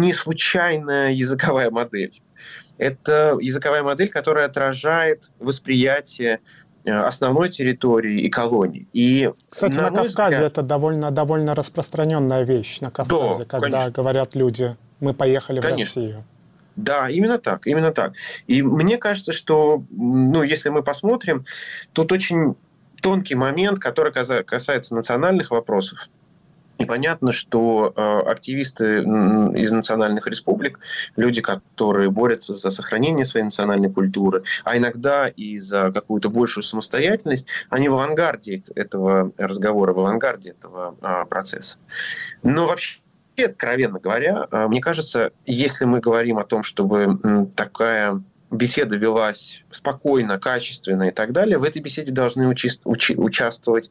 не 0.00 0.12
случайная 0.12 1.12
языковая 1.12 1.70
модель. 1.70 2.20
Это 2.78 3.36
языковая 3.40 3.82
модель, 3.82 4.10
которая 4.10 4.46
отражает 4.46 5.30
восприятие 5.38 6.40
э, 6.84 6.90
основной 6.90 7.48
территории 7.48 8.22
и 8.22 8.28
колонии. 8.28 8.88
И, 8.92 9.30
Кстати, 9.48 9.76
на, 9.76 9.90
на 9.90 10.02
Кавказе 10.02 10.36
взгляд... 10.36 10.52
это 10.52 10.62
довольно, 10.62 11.10
довольно 11.10 11.54
распространенная 11.54 12.42
вещь 12.42 12.80
на 12.80 12.90
Кавказе, 12.90 13.40
да, 13.40 13.44
когда 13.44 13.78
конечно. 13.78 13.92
говорят 13.92 14.34
люди, 14.34 14.76
мы 15.00 15.14
поехали 15.14 15.60
конечно. 15.60 16.02
в 16.02 16.04
Россию. 16.04 16.24
Да, 16.76 17.08
именно 17.08 17.38
так, 17.38 17.66
именно 17.66 17.92
так. 17.92 18.14
И 18.46 18.62
мне 18.62 18.98
кажется, 18.98 19.32
что, 19.32 19.84
ну, 19.90 20.42
если 20.42 20.70
мы 20.70 20.82
посмотрим, 20.82 21.46
тут 21.92 22.10
очень 22.10 22.56
тонкий 23.00 23.34
момент, 23.34 23.78
который 23.78 24.12
касается 24.12 24.94
национальных 24.94 25.50
вопросов. 25.50 26.08
И 26.78 26.84
понятно, 26.84 27.32
что 27.32 27.92
э, 27.94 28.30
активисты 28.30 29.00
из 29.00 29.70
национальных 29.70 30.26
республик, 30.26 30.80
люди, 31.16 31.40
которые 31.40 32.10
борются 32.10 32.54
за 32.54 32.70
сохранение 32.70 33.24
своей 33.24 33.44
национальной 33.44 33.90
культуры, 33.90 34.42
а 34.64 34.76
иногда 34.76 35.28
и 35.28 35.58
за 35.58 35.92
какую-то 35.92 36.30
большую 36.30 36.64
самостоятельность, 36.64 37.46
они 37.70 37.88
в 37.88 37.94
авангарде 37.94 38.62
этого 38.74 39.32
разговора, 39.38 39.92
в 39.92 40.00
авангарде 40.00 40.50
этого 40.50 40.96
э, 41.00 41.24
процесса. 41.28 41.78
Но 42.42 42.66
вообще 42.66 43.00
откровенно 43.42 43.98
говоря, 43.98 44.46
а, 44.50 44.68
мне 44.68 44.80
кажется, 44.80 45.32
если 45.44 45.84
мы 45.84 46.00
говорим 46.00 46.38
о 46.38 46.44
том, 46.44 46.62
чтобы 46.62 47.48
такая 47.56 48.22
беседа 48.50 48.96
велась 48.96 49.64
спокойно, 49.70 50.38
качественно 50.38 51.04
и 51.04 51.10
так 51.10 51.32
далее, 51.32 51.58
в 51.58 51.64
этой 51.64 51.82
беседе 51.82 52.12
должны 52.12 52.44
учи- 52.44 52.80
учи- 52.84 53.16
участвовать 53.16 53.90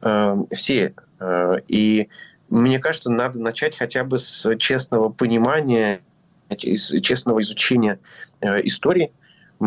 э, 0.00 0.36
все. 0.52 0.94
Э, 1.20 1.56
и 1.68 2.08
мне 2.48 2.78
кажется, 2.78 3.10
надо 3.10 3.38
начать 3.40 3.76
хотя 3.76 4.04
бы 4.04 4.18
с 4.18 4.56
честного 4.56 5.08
понимания, 5.08 6.02
с 6.50 7.00
честного 7.00 7.40
изучения 7.40 7.98
э, 8.40 8.64
истории, 8.66 9.12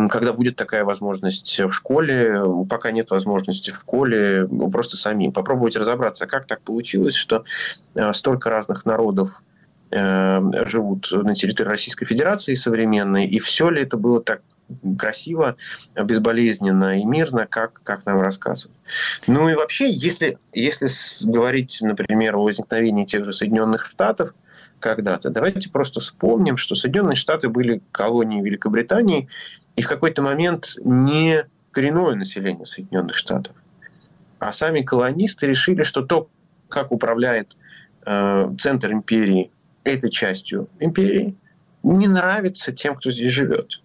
когда 0.10 0.34
будет 0.34 0.56
такая 0.56 0.84
возможность 0.84 1.60
в 1.60 1.72
школе, 1.72 2.42
пока 2.70 2.92
нет 2.92 3.10
возможности 3.10 3.72
в 3.72 3.76
школе, 3.76 4.48
просто 4.72 4.98
самим 4.98 5.32
попробовать 5.32 5.76
разобраться, 5.76 6.28
как 6.28 6.46
так 6.46 6.62
получилось, 6.62 7.16
что 7.16 7.46
э, 7.96 8.14
столько 8.14 8.50
разных 8.50 8.86
народов 8.86 9.42
живут 9.90 11.08
на 11.14 11.34
территории 11.34 11.70
Российской 11.70 12.06
Федерации 12.06 12.56
современной, 12.56 13.26
и 13.26 13.40
все 13.40 13.70
ли 13.70 13.84
это 13.84 13.96
было 13.96 14.22
так 14.22 14.42
красиво, 14.98 15.56
безболезненно 15.96 17.00
и 17.00 17.06
мирно, 17.06 17.48
как, 17.48 17.82
как 17.84 18.06
нам 18.06 18.22
рассказывают. 18.22 18.78
Ну 19.26 19.50
и 19.50 19.56
вообще, 19.56 19.92
если, 19.92 20.38
если 20.54 20.88
говорить, 21.26 21.80
например, 21.82 22.36
о 22.36 22.44
возникновении 22.44 23.06
тех 23.06 23.26
же 23.26 23.34
Соединенных 23.34 23.86
Штатов 23.86 24.34
когда-то, 24.80 25.30
давайте 25.30 25.70
просто 25.70 26.00
вспомним, 26.00 26.58
что 26.58 26.76
Соединенные 26.76 27.16
Штаты 27.16 27.50
были 27.50 27.82
колонией 27.92 28.44
Великобритании, 28.44 29.28
и 29.76 29.82
в 29.82 29.88
какой-то 29.88 30.22
момент 30.22 30.76
не 30.84 31.46
коренное 31.72 32.16
население 32.16 32.66
Соединенных 32.66 33.16
Штатов, 33.16 33.56
а 34.40 34.52
сами 34.54 34.82
колонисты 34.82 35.48
решили, 35.48 35.84
что 35.84 36.02
то, 36.02 36.30
как 36.70 36.92
управляет 36.92 37.56
э, 38.06 38.52
центр 38.60 38.92
империи 38.92 39.52
этой 39.84 40.10
частью 40.10 40.70
империи, 40.80 41.36
не 41.84 42.08
нравится 42.08 42.72
тем, 42.72 42.96
кто 42.96 43.10
здесь 43.12 43.32
живет. 43.32 43.82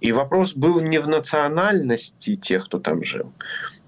И 0.00 0.12
вопрос 0.12 0.54
был 0.54 0.80
не 0.80 0.98
в 0.98 1.08
национальности 1.08 2.34
тех, 2.34 2.66
кто 2.66 2.78
там 2.78 3.02
жил, 3.02 3.32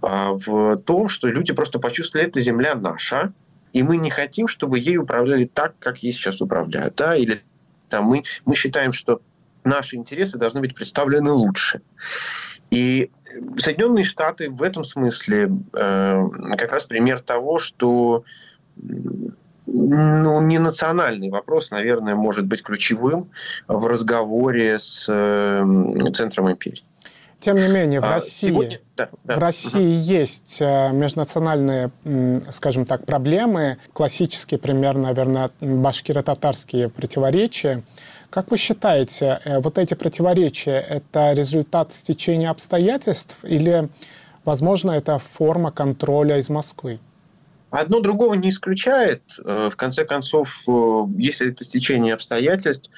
а 0.00 0.32
в 0.32 0.76
том, 0.78 1.08
что 1.08 1.28
люди 1.28 1.52
просто 1.52 1.78
почувствовали, 1.78 2.28
эта 2.28 2.40
земля 2.40 2.74
наша, 2.74 3.32
и 3.72 3.82
мы 3.82 3.96
не 3.96 4.10
хотим, 4.10 4.48
чтобы 4.48 4.78
ей 4.78 4.98
управляли 4.98 5.44
так, 5.44 5.74
как 5.78 5.98
ей 6.02 6.12
сейчас 6.12 6.40
управляют. 6.40 6.96
Да? 6.96 7.16
Или 7.16 7.42
там, 7.88 8.04
мы, 8.04 8.22
мы 8.44 8.54
считаем, 8.54 8.92
что 8.92 9.22
наши 9.64 9.96
интересы 9.96 10.38
должны 10.38 10.60
быть 10.60 10.74
представлены 10.74 11.30
лучше. 11.30 11.80
И 12.70 13.10
Соединенные 13.58 14.04
Штаты 14.04 14.50
в 14.50 14.62
этом 14.62 14.84
смысле 14.84 15.50
э, 15.72 16.28
как 16.56 16.72
раз 16.72 16.84
пример 16.84 17.20
того, 17.20 17.58
что 17.58 18.24
ну, 19.72 20.40
не 20.42 20.58
национальный 20.58 21.30
вопрос, 21.30 21.70
наверное, 21.70 22.14
может 22.14 22.46
быть 22.46 22.62
ключевым 22.62 23.30
в 23.68 23.86
разговоре 23.86 24.78
с 24.78 25.06
э, 25.08 26.10
центром 26.12 26.50
империи. 26.50 26.82
Тем 27.40 27.56
не 27.56 27.66
менее, 27.66 28.00
в 28.00 28.04
а, 28.04 28.14
России, 28.14 28.50
сегодня... 28.50 28.80
да, 28.96 29.08
да. 29.24 29.34
В 29.34 29.38
России 29.38 29.96
угу. 29.96 30.12
есть 30.12 30.58
э, 30.60 30.92
межнациональные, 30.92 31.90
скажем 32.50 32.84
так, 32.84 33.04
проблемы, 33.04 33.78
классические 33.92 34.60
пример, 34.60 34.96
наверное, 34.96 35.50
башкиро-татарские 35.60 36.88
противоречия. 36.88 37.82
Как 38.30 38.52
вы 38.52 38.58
считаете, 38.58 39.40
э, 39.44 39.58
вот 39.58 39.78
эти 39.78 39.94
противоречия– 39.94 40.78
это 40.88 41.32
результат 41.32 41.92
стечения 41.92 42.48
обстоятельств 42.48 43.36
или, 43.42 43.88
возможно, 44.44 44.92
это 44.92 45.18
форма 45.18 45.72
контроля 45.72 46.38
из 46.38 46.48
Москвы? 46.48 47.00
Одно 47.72 48.00
другого 48.00 48.34
не 48.34 48.50
исключает. 48.50 49.22
Э, 49.44 49.70
в 49.72 49.76
конце 49.76 50.04
концов, 50.04 50.62
э, 50.68 51.04
если 51.16 51.50
это 51.50 51.64
стечение 51.64 52.14
обстоятельств, 52.14 52.90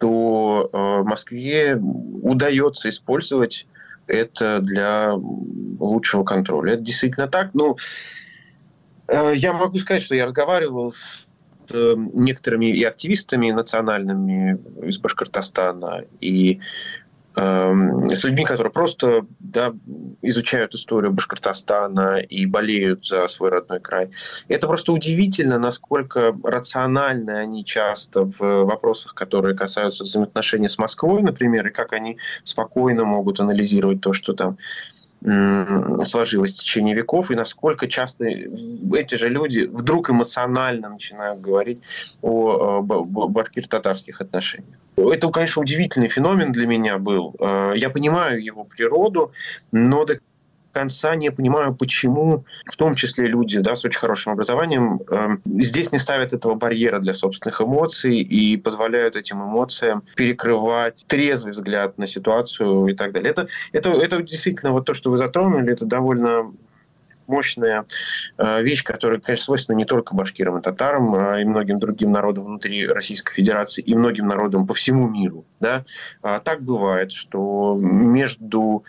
то 0.00 0.68
Москве 1.04 1.76
удается 1.76 2.88
использовать 2.88 3.66
это 4.08 4.58
для 4.60 5.14
лучшего 5.14 6.24
контроля. 6.24 6.72
Это 6.74 6.82
действительно 6.82 7.28
так. 7.28 7.50
Ну, 7.54 7.76
я 9.08 9.52
могу 9.52 9.78
сказать, 9.78 10.02
что 10.02 10.16
я 10.16 10.26
разговаривал 10.26 10.92
с 10.92 11.24
Э, 11.70 11.94
некоторыми 11.96 12.66
и 12.66 12.84
активистами 12.84 13.50
национальными 13.50 14.58
из 14.86 14.98
Башкортостана, 14.98 16.04
и 16.20 16.56
э, 16.56 16.58
с 17.36 18.24
людьми, 18.24 18.44
которые 18.44 18.72
просто 18.72 19.26
да, 19.40 19.72
изучают 20.22 20.74
историю 20.74 21.12
Башкортостана 21.12 22.18
и 22.18 22.46
болеют 22.46 23.06
за 23.06 23.26
свой 23.28 23.50
родной 23.50 23.80
край. 23.80 24.10
Это 24.48 24.66
просто 24.68 24.92
удивительно, 24.92 25.58
насколько 25.58 26.32
рациональны 26.44 27.32
они 27.32 27.64
часто 27.64 28.24
в 28.24 28.64
вопросах, 28.64 29.14
которые 29.14 29.56
касаются 29.56 30.04
взаимоотношений 30.04 30.68
с 30.68 30.78
Москвой, 30.78 31.22
например, 31.22 31.66
и 31.66 31.70
как 31.70 31.92
они 31.92 32.18
спокойно 32.44 33.04
могут 33.04 33.40
анализировать 33.40 34.00
то, 34.00 34.12
что 34.12 34.32
там 34.32 34.56
сложилось 36.04 36.52
в 36.52 36.56
течение 36.56 36.94
веков, 36.94 37.30
и 37.30 37.34
насколько 37.34 37.88
часто 37.88 38.26
эти 38.26 39.14
же 39.14 39.30
люди 39.30 39.60
вдруг 39.60 40.10
эмоционально 40.10 40.90
начинают 40.90 41.40
говорить 41.40 41.82
о 42.20 42.82
башкир-татарских 42.82 44.20
отношениях. 44.20 44.78
Это, 44.96 45.28
конечно, 45.30 45.62
удивительный 45.62 46.08
феномен 46.08 46.52
для 46.52 46.66
меня 46.66 46.98
был. 46.98 47.34
Э, 47.40 47.72
я 47.76 47.90
понимаю 47.90 48.42
его 48.42 48.64
природу, 48.64 49.32
но 49.72 50.04
до 50.04 50.18
конца 50.74 51.14
не 51.14 51.30
понимаю, 51.30 51.74
почему, 51.74 52.44
в 52.66 52.76
том 52.76 52.96
числе 52.96 53.26
люди 53.26 53.60
да, 53.60 53.76
с 53.76 53.84
очень 53.84 54.00
хорошим 54.00 54.32
образованием, 54.32 55.00
э, 55.08 55.36
здесь 55.62 55.92
не 55.92 55.98
ставят 55.98 56.32
этого 56.32 56.54
барьера 56.54 56.98
для 56.98 57.14
собственных 57.14 57.60
эмоций 57.60 58.18
и 58.18 58.56
позволяют 58.56 59.16
этим 59.16 59.42
эмоциям 59.42 60.02
перекрывать 60.16 61.04
трезвый 61.06 61.52
взгляд 61.52 61.96
на 61.96 62.06
ситуацию 62.06 62.88
и 62.88 62.94
так 62.94 63.12
далее. 63.12 63.30
Это, 63.30 63.48
это, 63.72 63.90
это 63.90 64.22
действительно 64.22 64.72
вот 64.72 64.84
то, 64.84 64.94
что 64.94 65.10
вы 65.10 65.16
затронули, 65.16 65.72
это 65.72 65.86
довольно 65.86 66.52
мощная 67.26 67.86
э, 68.38 68.62
вещь, 68.62 68.82
которая, 68.82 69.20
конечно, 69.20 69.44
свойственна 69.44 69.76
не 69.76 69.84
только 69.84 70.14
башкирам 70.14 70.58
и 70.58 70.62
татарам, 70.62 71.14
а 71.14 71.40
и 71.40 71.44
многим 71.44 71.78
другим 71.78 72.12
народам 72.12 72.44
внутри 72.44 72.86
Российской 72.86 73.34
Федерации 73.34 73.82
и 73.82 73.94
многим 73.94 74.26
народам 74.26 74.66
по 74.66 74.74
всему 74.74 75.08
миру. 75.08 75.44
Да? 75.60 75.84
А 76.22 76.40
так 76.40 76.62
бывает, 76.62 77.12
что 77.12 77.78
между 77.80 78.84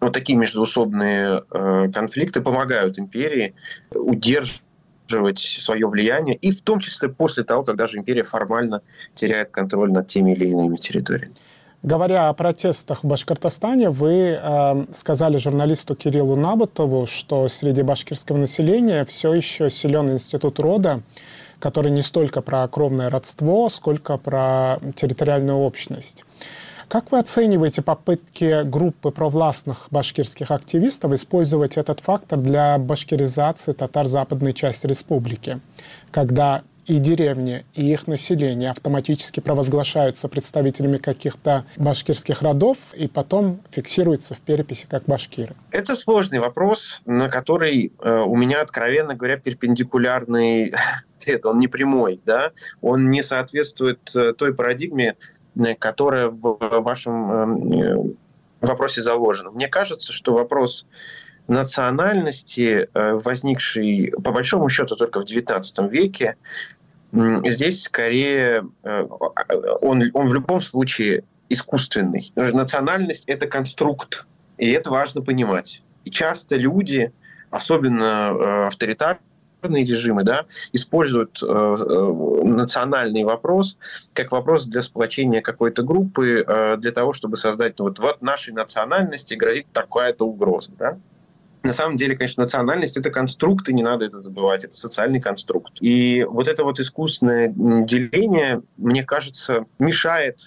вот 0.00 0.12
такие 0.14 0.38
междуусобные 0.38 1.44
э, 1.50 1.90
конфликты 1.92 2.40
помогают 2.40 2.98
империи 2.98 3.54
удерживать 3.90 5.38
свое 5.38 5.86
влияние, 5.86 6.36
и 6.36 6.52
в 6.52 6.62
том 6.62 6.80
числе 6.80 7.08
после 7.08 7.44
того, 7.44 7.64
когда 7.64 7.86
же 7.86 7.98
империя 7.98 8.22
формально 8.22 8.82
теряет 9.14 9.50
контроль 9.50 9.92
над 9.92 10.08
теми 10.08 10.32
или 10.32 10.48
иными 10.48 10.76
территориями. 10.76 11.34
Говоря 11.82 12.28
о 12.28 12.34
протестах 12.34 13.02
в 13.02 13.06
Башкортостане, 13.06 13.88
вы 13.88 14.38
э, 14.38 14.84
сказали 14.94 15.38
журналисту 15.38 15.94
Кириллу 15.94 16.36
Набутову, 16.36 17.06
что 17.06 17.48
среди 17.48 17.80
башкирского 17.80 18.36
населения 18.36 19.06
все 19.06 19.32
еще 19.32 19.70
силен 19.70 20.10
институт 20.10 20.58
рода, 20.60 21.00
который 21.58 21.90
не 21.90 22.02
столько 22.02 22.42
про 22.42 22.68
кровное 22.68 23.08
родство, 23.08 23.70
сколько 23.70 24.18
про 24.18 24.78
территориальную 24.94 25.56
общность. 25.56 26.24
Как 26.88 27.12
вы 27.12 27.20
оцениваете 27.20 27.80
попытки 27.80 28.62
группы 28.64 29.10
провластных 29.10 29.86
башкирских 29.90 30.50
активистов 30.50 31.12
использовать 31.12 31.78
этот 31.78 32.00
фактор 32.00 32.40
для 32.40 32.76
башкиризации 32.76 33.72
татар 33.72 34.06
западной 34.06 34.52
части 34.52 34.86
республики, 34.86 35.60
когда 36.10 36.62
и 36.86 36.98
деревни, 36.98 37.64
и 37.74 37.92
их 37.92 38.06
население 38.06 38.70
автоматически 38.70 39.40
провозглашаются 39.40 40.28
представителями 40.28 40.98
каких-то 40.98 41.64
башкирских 41.76 42.42
родов 42.42 42.94
и 42.94 43.08
потом 43.08 43.60
фиксируются 43.70 44.34
в 44.34 44.40
переписи 44.40 44.86
как 44.88 45.04
башкиры? 45.04 45.54
Это 45.70 45.96
сложный 45.96 46.38
вопрос, 46.38 47.00
на 47.06 47.28
который 47.28 47.92
э, 47.98 48.10
у 48.10 48.36
меня, 48.36 48.60
откровенно 48.60 49.14
говоря, 49.14 49.36
перпендикулярный 49.36 50.74
ответ. 51.16 51.46
Он 51.46 51.58
не 51.58 51.68
прямой, 51.68 52.20
да? 52.24 52.52
он 52.80 53.10
не 53.10 53.22
соответствует 53.22 54.00
э, 54.14 54.32
той 54.32 54.54
парадигме, 54.54 55.16
э, 55.56 55.74
которая 55.74 56.28
в 56.28 56.58
вашем 56.80 58.16
вопросе 58.60 59.02
заложена. 59.02 59.50
Мне 59.50 59.68
кажется, 59.68 60.12
что 60.12 60.34
вопрос 60.34 60.86
национальности, 61.50 62.88
возникший 62.94 64.12
по 64.24 64.32
большому 64.32 64.68
счету 64.68 64.96
только 64.96 65.20
в 65.20 65.24
XIX 65.24 65.88
веке, 65.88 66.36
Здесь 67.12 67.82
скорее 67.82 68.68
э, 68.84 69.06
он, 69.80 70.10
он 70.12 70.28
в 70.28 70.34
любом 70.34 70.60
случае 70.60 71.24
искусственный. 71.48 72.32
Национальность– 72.36 73.24
это 73.26 73.46
конструкт, 73.46 74.26
и 74.58 74.70
это 74.70 74.90
важно 74.90 75.20
понимать. 75.20 75.82
И 76.04 76.10
часто 76.10 76.54
люди, 76.54 77.12
особенно 77.50 78.32
э, 78.32 78.66
авторитарные 78.68 79.84
режимы, 79.84 80.22
да, 80.22 80.46
используют 80.72 81.42
э, 81.42 81.46
национальный 82.44 83.24
вопрос 83.24 83.76
как 84.12 84.30
вопрос 84.30 84.66
для 84.66 84.80
сплочения 84.80 85.40
какой-то 85.42 85.82
группы, 85.82 86.44
для 86.78 86.92
того, 86.92 87.12
чтобы 87.12 87.36
создать, 87.36 87.78
ну, 87.78 87.86
вот, 87.86 87.98
вот 87.98 88.22
нашей 88.22 88.54
национальности 88.54 89.34
грозит 89.34 89.66
такая-то 89.72 90.24
угроза. 90.26 90.70
Да? 90.78 90.98
На 91.62 91.72
самом 91.72 91.96
деле, 91.96 92.16
конечно, 92.16 92.42
национальность– 92.42 92.96
это 92.98 93.10
конструкт, 93.10 93.68
и 93.68 93.74
не 93.74 93.82
надо 93.82 94.06
это 94.06 94.20
забывать, 94.22 94.64
это 94.64 94.74
социальный 94.74 95.20
конструкт. 95.20 95.72
И 95.80 96.24
вот 96.24 96.48
это 96.48 96.64
вот 96.64 96.80
искусственное 96.80 97.48
деление, 97.48 98.62
мне 98.76 99.04
кажется, 99.04 99.66
мешает 99.78 100.40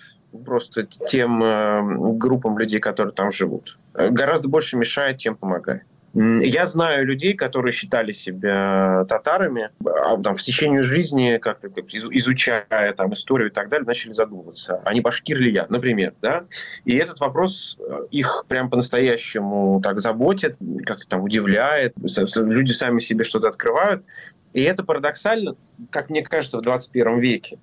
просто 0.46 0.88
тем 1.08 1.44
э, 1.44 2.14
группам 2.18 2.58
людей, 2.58 2.80
которые 2.80 3.14
там 3.14 3.32
живут. 3.32 3.78
Гораздо 3.94 4.50
больше 4.50 4.78
мешает, 4.78 5.20
чем 5.20 5.36
помогает. 5.36 5.84
Я 6.16 6.68
знаю 6.68 7.08
людей, 7.08 7.34
которые 7.34 7.74
считали 7.74 8.12
себя 8.12 9.04
татарами, 9.10 9.72
а 9.84 10.16
там, 10.22 10.36
в 10.36 10.44
течение 10.44 10.84
жизни, 10.84 11.40
как-то 11.42 11.70
изучая 11.70 12.94
там, 12.96 13.14
историю 13.14 13.50
и 13.50 13.52
так 13.52 13.70
далее, 13.70 13.88
начали 13.88 14.12
задумываться, 14.12 14.80
они 14.86 15.02
башкир 15.02 15.40
ли 15.40 15.52
я, 15.52 15.66
например. 15.70 16.14
Да? 16.22 16.46
И 16.86 16.96
этот 16.96 17.20
вопрос 17.20 17.78
э, 17.80 18.08
их 18.12 18.46
прям 18.48 18.70
по-настоящему 18.70 19.82
так 19.82 20.00
заботит, 20.00 20.56
как-то 20.86 21.08
там 21.08 21.24
удивляет, 21.24 21.96
люди 22.36 22.72
сами 22.72 23.00
себе 23.00 23.24
что-то 23.24 23.48
открывают. 23.48 24.06
И 24.54 24.62
это 24.62 24.84
парадоксально, 24.84 25.56
как 25.90 26.12
мне 26.12 26.22
кажется, 26.22 26.60
в 26.60 26.62
21 26.62 27.20
веке. 27.20 27.58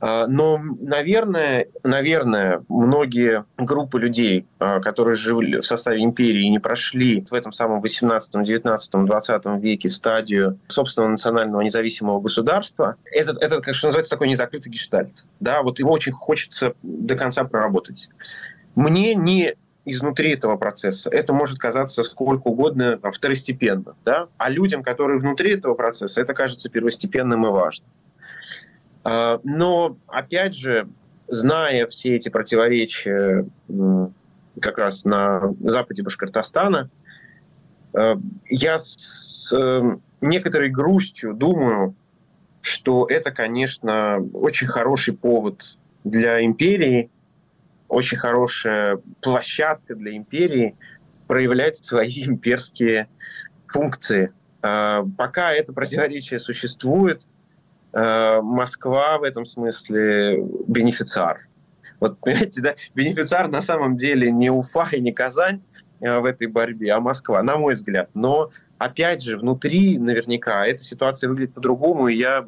А, 0.00 0.26
но, 0.26 0.58
наверное, 0.80 1.68
наверное, 1.82 2.62
многие 2.68 3.44
группы 3.56 3.98
людей, 3.98 4.46
а, 4.58 4.80
которые 4.80 5.16
жили 5.16 5.60
в 5.60 5.66
составе 5.66 6.02
империи 6.02 6.46
и 6.46 6.50
не 6.50 6.58
прошли 6.58 7.26
в 7.30 7.34
этом 7.34 7.52
самом 7.52 7.80
18, 7.80 8.42
19, 8.42 9.04
20 9.04 9.44
веке 9.60 9.88
стадию 9.88 10.58
собственного 10.68 11.10
национального 11.10 11.60
независимого 11.62 12.20
государства, 12.20 12.96
этот, 13.10 13.42
этот, 13.42 13.64
как 13.64 13.74
что 13.74 13.88
называется, 13.88 14.10
такой 14.10 14.28
незакрытый 14.28 14.72
гештальт. 14.72 15.24
Да, 15.40 15.62
вот 15.62 15.78
его 15.78 15.92
очень 15.92 16.12
хочется 16.12 16.74
до 16.82 17.14
конца 17.16 17.44
проработать. 17.44 18.08
Мне 18.74 19.14
не 19.14 19.54
изнутри 19.84 20.32
этого 20.32 20.56
процесса. 20.56 21.10
Это 21.10 21.32
может 21.32 21.58
казаться 21.58 22.02
сколько 22.04 22.48
угодно 22.48 22.98
там, 22.98 23.12
второстепенно. 23.12 23.94
Да? 24.04 24.28
А 24.36 24.50
людям, 24.50 24.82
которые 24.82 25.18
внутри 25.18 25.52
этого 25.52 25.74
процесса, 25.74 26.20
это 26.20 26.34
кажется 26.34 26.68
первостепенным 26.70 27.46
и 27.46 27.50
важным. 27.50 27.88
А, 29.04 29.40
но, 29.44 29.96
опять 30.08 30.56
же, 30.56 30.88
зная 31.28 31.86
все 31.86 32.16
эти 32.16 32.28
противоречия 32.28 33.46
как 34.60 34.78
раз 34.78 35.04
на 35.04 35.54
западе 35.60 36.02
Башкортостана, 36.02 36.90
а, 37.92 38.16
я 38.48 38.78
с 38.78 39.52
э, 39.52 39.96
некоторой 40.20 40.70
грустью 40.70 41.34
думаю, 41.34 41.94
что 42.60 43.06
это, 43.06 43.30
конечно, 43.30 44.18
очень 44.32 44.68
хороший 44.68 45.14
повод 45.14 45.76
для 46.02 46.44
империи, 46.44 47.10
очень 47.88 48.16
хорошая 48.16 49.00
площадка 49.20 49.94
для 49.94 50.16
империи 50.16 50.76
проявлять 51.26 51.76
свои 51.76 52.24
имперские 52.24 53.08
функции. 53.66 54.32
А, 54.62 55.04
пока 55.18 55.52
это 55.52 55.72
противоречие 55.72 56.38
существует, 56.40 57.28
Москва 57.94 59.18
в 59.18 59.22
этом 59.22 59.46
смысле 59.46 60.42
бенефициар. 60.66 61.46
Вот, 62.00 62.18
понимаете, 62.20 62.60
да, 62.60 62.74
бенефициар 62.94 63.48
на 63.48 63.62
самом 63.62 63.96
деле 63.96 64.30
не 64.30 64.50
Уфа 64.50 64.88
и 64.92 65.00
не 65.00 65.12
Казань 65.12 65.62
э, 66.00 66.18
в 66.18 66.24
этой 66.24 66.46
борьбе, 66.46 66.92
а 66.92 67.00
Москва, 67.00 67.42
на 67.42 67.56
мой 67.56 67.74
взгляд. 67.74 68.10
Но, 68.14 68.50
опять 68.78 69.22
же, 69.22 69.38
внутри 69.38 69.98
наверняка 69.98 70.66
эта 70.66 70.82
ситуация 70.82 71.28
выглядит 71.28 71.54
по-другому, 71.54 72.08
и 72.08 72.16
я 72.16 72.46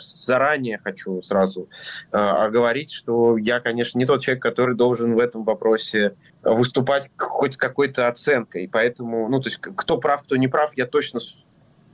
заранее 0.00 0.78
хочу 0.78 1.22
сразу 1.22 1.68
э, 2.12 2.16
оговорить, 2.16 2.92
что 2.92 3.36
я, 3.36 3.60
конечно, 3.60 3.98
не 3.98 4.06
тот 4.06 4.22
человек, 4.22 4.42
который 4.42 4.76
должен 4.76 5.14
в 5.14 5.18
этом 5.18 5.44
вопросе 5.44 6.14
выступать 6.42 7.10
хоть 7.16 7.56
какой-то 7.56 8.08
оценкой. 8.08 8.68
Поэтому, 8.70 9.28
ну, 9.28 9.40
то 9.40 9.48
есть, 9.48 9.58
кто 9.60 9.98
прав, 9.98 10.22
кто 10.22 10.36
не 10.36 10.48
прав, 10.48 10.72
я 10.76 10.86
точно 10.86 11.20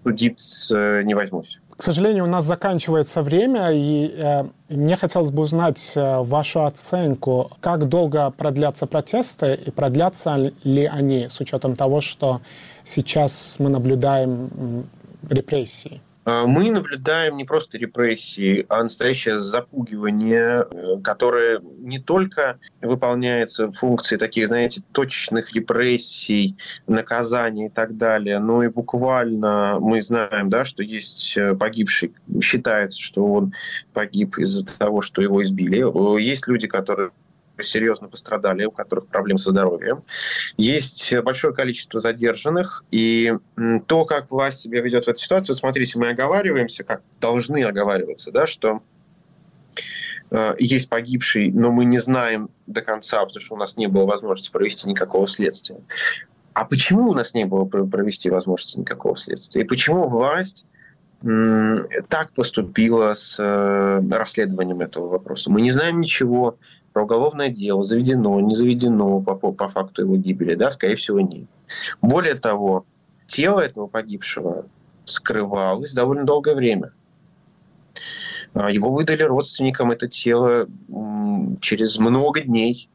судить 0.02 0.70
э, 0.72 1.02
не 1.02 1.14
возьмусь. 1.14 1.60
К 1.76 1.82
сожалению, 1.82 2.24
у 2.24 2.28
нас 2.28 2.44
заканчивается 2.44 3.22
время, 3.22 3.70
и 3.72 4.14
э, 4.16 4.44
мне 4.68 4.96
хотелось 4.96 5.30
бы 5.30 5.42
узнать 5.42 5.92
э, 5.96 6.20
вашу 6.22 6.64
оценку, 6.64 7.50
как 7.60 7.88
долго 7.88 8.30
продлятся 8.30 8.87
протесты 8.87 9.54
и 9.54 9.70
продлятся 9.70 10.52
ли 10.62 10.84
они 10.87 11.28
с 11.28 11.40
учетом 11.40 11.74
того, 11.74 12.00
что 12.00 12.40
сейчас 12.84 13.56
мы 13.58 13.70
наблюдаем 13.70 14.87
репрессии. 15.28 16.00
А, 16.24 16.46
мы 16.46 16.70
наблюдаем 16.70 17.37
не 17.37 17.44
просто 17.44 17.76
репрессии, 17.76 18.64
а 18.68 18.82
настоящее 18.82 19.38
запугивание, 19.38 20.66
э, 20.70 21.00
которое 21.02 21.60
не 21.60 21.98
только 21.98 22.58
выполняется 22.80 23.70
функции 23.72 24.16
таких, 24.16 24.48
знаете, 24.48 24.82
точечных 24.92 25.52
репрессий, 25.54 26.56
наказаний 26.87 27.66
и 27.66 27.70
так 27.70 27.96
далее, 27.96 28.38
но 28.38 28.62
и 28.62 28.68
буквально 28.68 29.78
мы 29.80 30.02
знаем, 30.02 30.48
да, 30.48 30.64
что 30.64 30.82
есть 30.82 31.37
э, 31.37 31.54
погибший, 31.54 32.14
считается, 32.40 33.00
что 33.00 33.24
он 33.26 33.52
погиб 33.92 34.38
из-за 34.38 34.64
того, 34.66 35.02
что 35.02 35.20
его 35.20 35.42
избили. 35.42 35.84
Есть 36.20 36.48
люди, 36.48 36.66
которые 36.66 37.10
серьезно 37.60 38.08
пострадали, 38.08 38.64
у 38.64 38.70
которых 38.70 39.06
проблемы 39.06 39.38
со 39.38 39.50
здоровьем. 39.50 40.02
Есть 40.56 41.14
большое 41.22 41.54
количество 41.54 42.00
задержанных, 42.00 42.84
и 42.90 43.34
то, 43.86 44.04
как 44.04 44.30
власть 44.30 44.60
себя 44.60 44.80
ведет 44.80 45.04
в 45.04 45.08
этой 45.08 45.20
ситуации, 45.20 45.52
вот 45.52 45.58
смотрите, 45.58 45.98
мы 45.98 46.10
оговариваемся, 46.10 46.84
как 46.84 47.02
должны 47.20 47.64
оговариваться, 47.64 48.30
да, 48.32 48.46
что 48.46 48.82
э, 50.30 50.54
есть 50.58 50.88
погибший, 50.88 51.50
но 51.50 51.70
мы 51.70 51.84
не 51.84 51.98
знаем 51.98 52.50
до 52.66 52.82
конца, 52.82 53.24
потому 53.24 53.40
что 53.40 53.54
у 53.54 53.58
нас 53.58 53.76
не 53.76 53.86
было 53.86 54.04
возможности 54.04 54.50
провести 54.50 54.88
никакого 54.88 55.26
следствия. 55.26 55.78
А 56.54 56.64
почему 56.64 57.10
у 57.10 57.14
нас 57.14 57.34
не 57.34 57.44
было 57.44 57.64
провести 57.64 58.30
возможности 58.30 58.78
никакого 58.78 59.16
следствия? 59.16 59.62
И 59.62 59.64
почему 59.64 60.08
власть 60.08 60.66
так 62.08 62.32
поступила 62.34 63.14
с 63.14 63.36
э, 63.38 64.02
расследованием 64.10 64.80
этого 64.80 65.08
вопроса? 65.08 65.50
Мы 65.50 65.62
не 65.62 65.70
знаем 65.70 66.00
ничего 66.00 66.58
про 66.94 67.02
уголовное 67.02 67.48
дело, 67.48 67.83
заведено, 67.83 68.40
не 68.40 68.54
заведено 68.54 69.20
по, 69.20 69.35
по 69.35 69.68
факту 69.68 70.02
его 70.02 70.16
гибели, 70.16 70.54
да, 70.54 70.70
скорее 70.70 70.94
всего, 70.94 71.20
нет. 71.20 71.46
Более 72.00 72.37
того, 72.37 72.87
тело 73.26 73.59
этого 73.59 73.88
погибшего 73.88 74.66
скрывалось 75.04 75.92
довольно 75.92 76.24
долгое 76.24 76.54
время. 76.54 76.92
А, 78.54 78.70
его 78.70 78.92
выдали 78.92 79.24
родственникам 79.24 79.90
это 79.90 80.07
тело 80.07 80.68
через 81.61 81.98
много 81.98 82.40
дней 82.40 82.88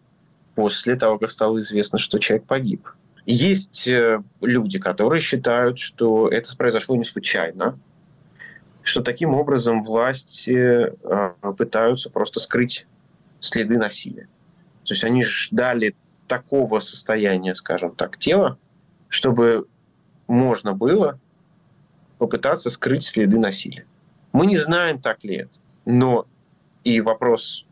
после 0.55 0.95
того, 0.95 1.19
как 1.19 1.29
стало 1.29 1.59
известно, 1.59 1.99
что 1.99 2.19
человек 2.19 2.45
погиб. 2.45 2.87
Есть 3.25 3.85
э, 3.85 4.23
люди, 4.39 4.79
которые 4.79 5.19
считают, 5.19 5.77
что 5.77 6.29
это 6.29 6.55
произошло 6.55 6.95
не 6.95 7.03
случайно, 7.03 7.77
что 8.81 9.01
таким 9.01 9.33
образом 9.33 9.83
власти 9.83 10.93
а, 11.03 11.33
пытаются 11.57 12.09
просто 12.09 12.39
скрыть 12.39 12.87
следы 13.39 13.77
насилия. 13.77 14.27
То 14.83 14.93
есть 14.93 15.03
они 15.03 15.23
ждали 15.23 15.95
такого 16.27 16.79
состояния, 16.79 17.55
скажем 17.55 17.95
так, 17.95 18.17
тела, 18.17 18.57
чтобы 19.07 19.67
можно 20.27 20.73
было 20.73 21.19
попытаться 22.17 22.69
скрыть 22.69 23.03
следы 23.03 23.39
насилия. 23.39 23.85
Мы 24.31 24.45
не 24.45 24.57
знаем, 24.57 24.99
так 24.99 25.23
ли 25.23 25.37
это. 25.37 25.51
Но 25.85 26.27
и 26.83 27.01
вопрос, 27.01 27.65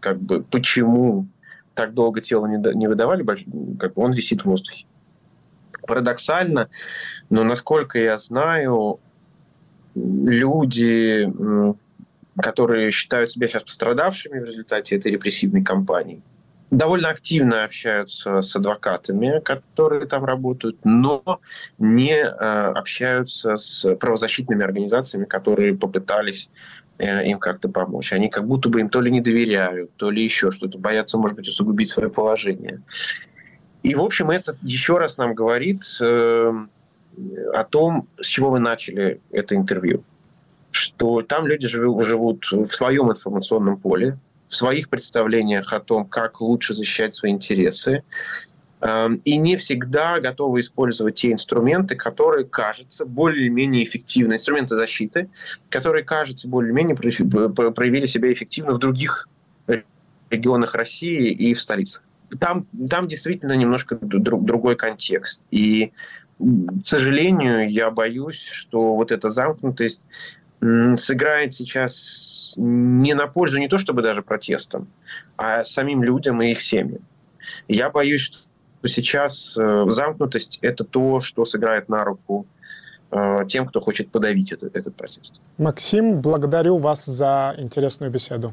как 0.00 0.20
бы, 0.20 0.42
почему 0.42 1.26
так 1.74 1.94
долго 1.94 2.20
тело 2.20 2.46
не 2.46 2.88
выдавали, 2.88 3.24
как 3.78 3.94
бы 3.94 4.02
он 4.02 4.10
висит 4.12 4.42
в 4.42 4.46
воздухе. 4.46 4.86
Парадоксально, 5.86 6.68
но 7.30 7.44
насколько 7.44 7.98
я 7.98 8.16
знаю, 8.16 9.00
люди, 9.94 11.28
которые 12.40 12.90
считают 12.90 13.30
себя 13.30 13.48
сейчас 13.48 13.62
пострадавшими 13.62 14.38
в 14.38 14.44
результате 14.44 14.96
этой 14.96 15.12
репрессивной 15.12 15.62
кампании, 15.62 16.22
довольно 16.70 17.08
активно 17.08 17.64
общаются 17.64 18.40
с 18.40 18.54
адвокатами, 18.54 19.40
которые 19.40 20.06
там 20.06 20.24
работают, 20.24 20.78
но 20.84 21.40
не 21.78 22.14
э, 22.14 22.26
общаются 22.26 23.56
с 23.56 23.94
правозащитными 23.96 24.64
организациями, 24.64 25.24
которые 25.24 25.76
попытались 25.76 26.50
э, 26.98 27.26
им 27.26 27.38
как-то 27.38 27.68
помочь. 27.68 28.12
Они 28.12 28.28
как 28.28 28.46
будто 28.46 28.68
бы 28.68 28.80
им 28.80 28.88
то 28.88 29.00
ли 29.00 29.10
не 29.10 29.20
доверяют, 29.20 29.94
то 29.96 30.10
ли 30.10 30.22
еще 30.22 30.52
что-то, 30.52 30.78
боятся, 30.78 31.18
может 31.18 31.36
быть, 31.36 31.48
усугубить 31.48 31.90
свое 31.90 32.08
положение. 32.08 32.82
И, 33.82 33.94
в 33.94 34.02
общем, 34.02 34.30
это 34.30 34.56
еще 34.62 34.98
раз 34.98 35.16
нам 35.16 35.34
говорит 35.34 35.82
э, 36.00 36.52
о 37.54 37.64
том, 37.64 38.08
с 38.20 38.26
чего 38.26 38.50
вы 38.50 38.60
начали 38.60 39.20
это 39.32 39.56
интервью. 39.56 40.04
Что 40.70 41.22
там 41.22 41.46
люди 41.46 41.66
живут, 41.66 42.04
живут 42.04 42.44
в 42.50 42.66
своем 42.66 43.10
информационном 43.10 43.76
поле, 43.76 44.18
в 44.48 44.54
своих 44.54 44.88
представлениях 44.88 45.72
о 45.72 45.80
том, 45.80 46.04
как 46.04 46.40
лучше 46.40 46.74
защищать 46.74 47.14
свои 47.14 47.32
интересы, 47.32 48.02
эм, 48.80 49.16
и 49.24 49.36
не 49.36 49.56
всегда 49.56 50.20
готовы 50.20 50.60
использовать 50.60 51.16
те 51.16 51.32
инструменты, 51.32 51.94
которые 51.94 52.46
кажутся 52.46 53.06
более-менее 53.06 53.84
эффективны, 53.84 54.34
инструменты 54.34 54.74
защиты, 54.74 55.28
которые, 55.68 56.04
кажется, 56.04 56.48
более-менее 56.48 56.96
проявили 56.96 58.06
себя 58.06 58.32
эффективно 58.32 58.72
в 58.72 58.78
других 58.78 59.28
регионах 60.30 60.74
России 60.74 61.30
и 61.30 61.54
в 61.54 61.60
столицах. 61.60 62.02
Там, 62.38 62.64
там 62.88 63.08
действительно 63.08 63.52
немножко 63.52 63.98
друг, 64.00 64.44
другой 64.44 64.76
контекст. 64.76 65.42
И 65.50 65.92
к 66.38 66.86
сожалению, 66.86 67.70
я 67.70 67.90
боюсь, 67.90 68.42
что 68.42 68.94
вот 68.94 69.12
эта 69.12 69.28
замкнутость 69.28 70.02
сыграет 70.60 71.54
сейчас 71.54 72.54
не 72.56 73.14
на 73.14 73.26
пользу 73.26 73.58
не 73.58 73.68
то 73.68 73.78
чтобы 73.78 74.02
даже 74.02 74.22
протестам, 74.22 74.88
а 75.36 75.64
самим 75.64 76.02
людям 76.02 76.42
и 76.42 76.50
их 76.50 76.60
семьям. 76.60 77.02
Я 77.68 77.90
боюсь, 77.90 78.20
что 78.22 78.38
сейчас 78.88 79.56
э, 79.56 79.84
замкнутость– 79.88 80.58
это 80.62 80.84
то, 80.84 81.20
что 81.20 81.44
сыграет 81.44 81.88
на 81.88 82.04
руку 82.04 82.46
э, 83.10 83.46
тем, 83.48 83.66
кто 83.66 83.80
хочет 83.80 84.10
подавить 84.10 84.52
этот, 84.52 84.76
этот 84.76 84.94
протест. 84.96 85.40
Максим, 85.58 86.20
благодарю 86.20 86.76
вас 86.76 87.06
за 87.06 87.54
интересную 87.58 88.10
беседу. 88.10 88.52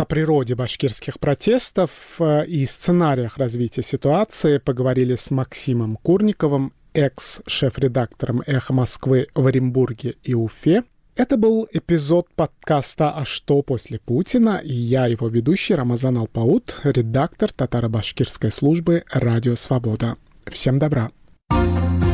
О 0.00 0.06
природе 0.06 0.54
башкирских 0.54 1.20
протестов 1.20 1.90
э, 2.20 2.46
и 2.46 2.64
сценариях 2.64 3.36
развития 3.36 3.82
ситуации 3.82 4.56
поговорили 4.56 5.14
с 5.14 5.30
Максимом 5.30 5.98
Курниковым, 5.98 6.72
экс-шеф-редактором 6.94 8.42
«Эхо 8.46 8.72
Москвы» 8.72 9.28
в 9.34 9.46
Оренбурге 9.46 10.14
и 10.22 10.32
Уфе. 10.32 10.84
Это 11.16 11.36
был 11.36 11.68
эпизод 11.70 12.28
подкаста 12.34 13.10
«А 13.10 13.26
что 13.26 13.60
после 13.60 13.98
Путина?» 13.98 14.62
и 14.64 14.72
я, 14.72 15.04
его 15.04 15.28
ведущий 15.28 15.74
Рамазан 15.74 16.16
Алпаут, 16.16 16.80
редактор 16.82 17.52
татаро-башкирской 17.52 18.50
службы 18.50 19.04
«Радио 19.12 19.54
Свобода». 19.54 20.16
Всем 20.46 20.78
добра! 20.78 21.10
thank 21.50 22.04
you 22.04 22.09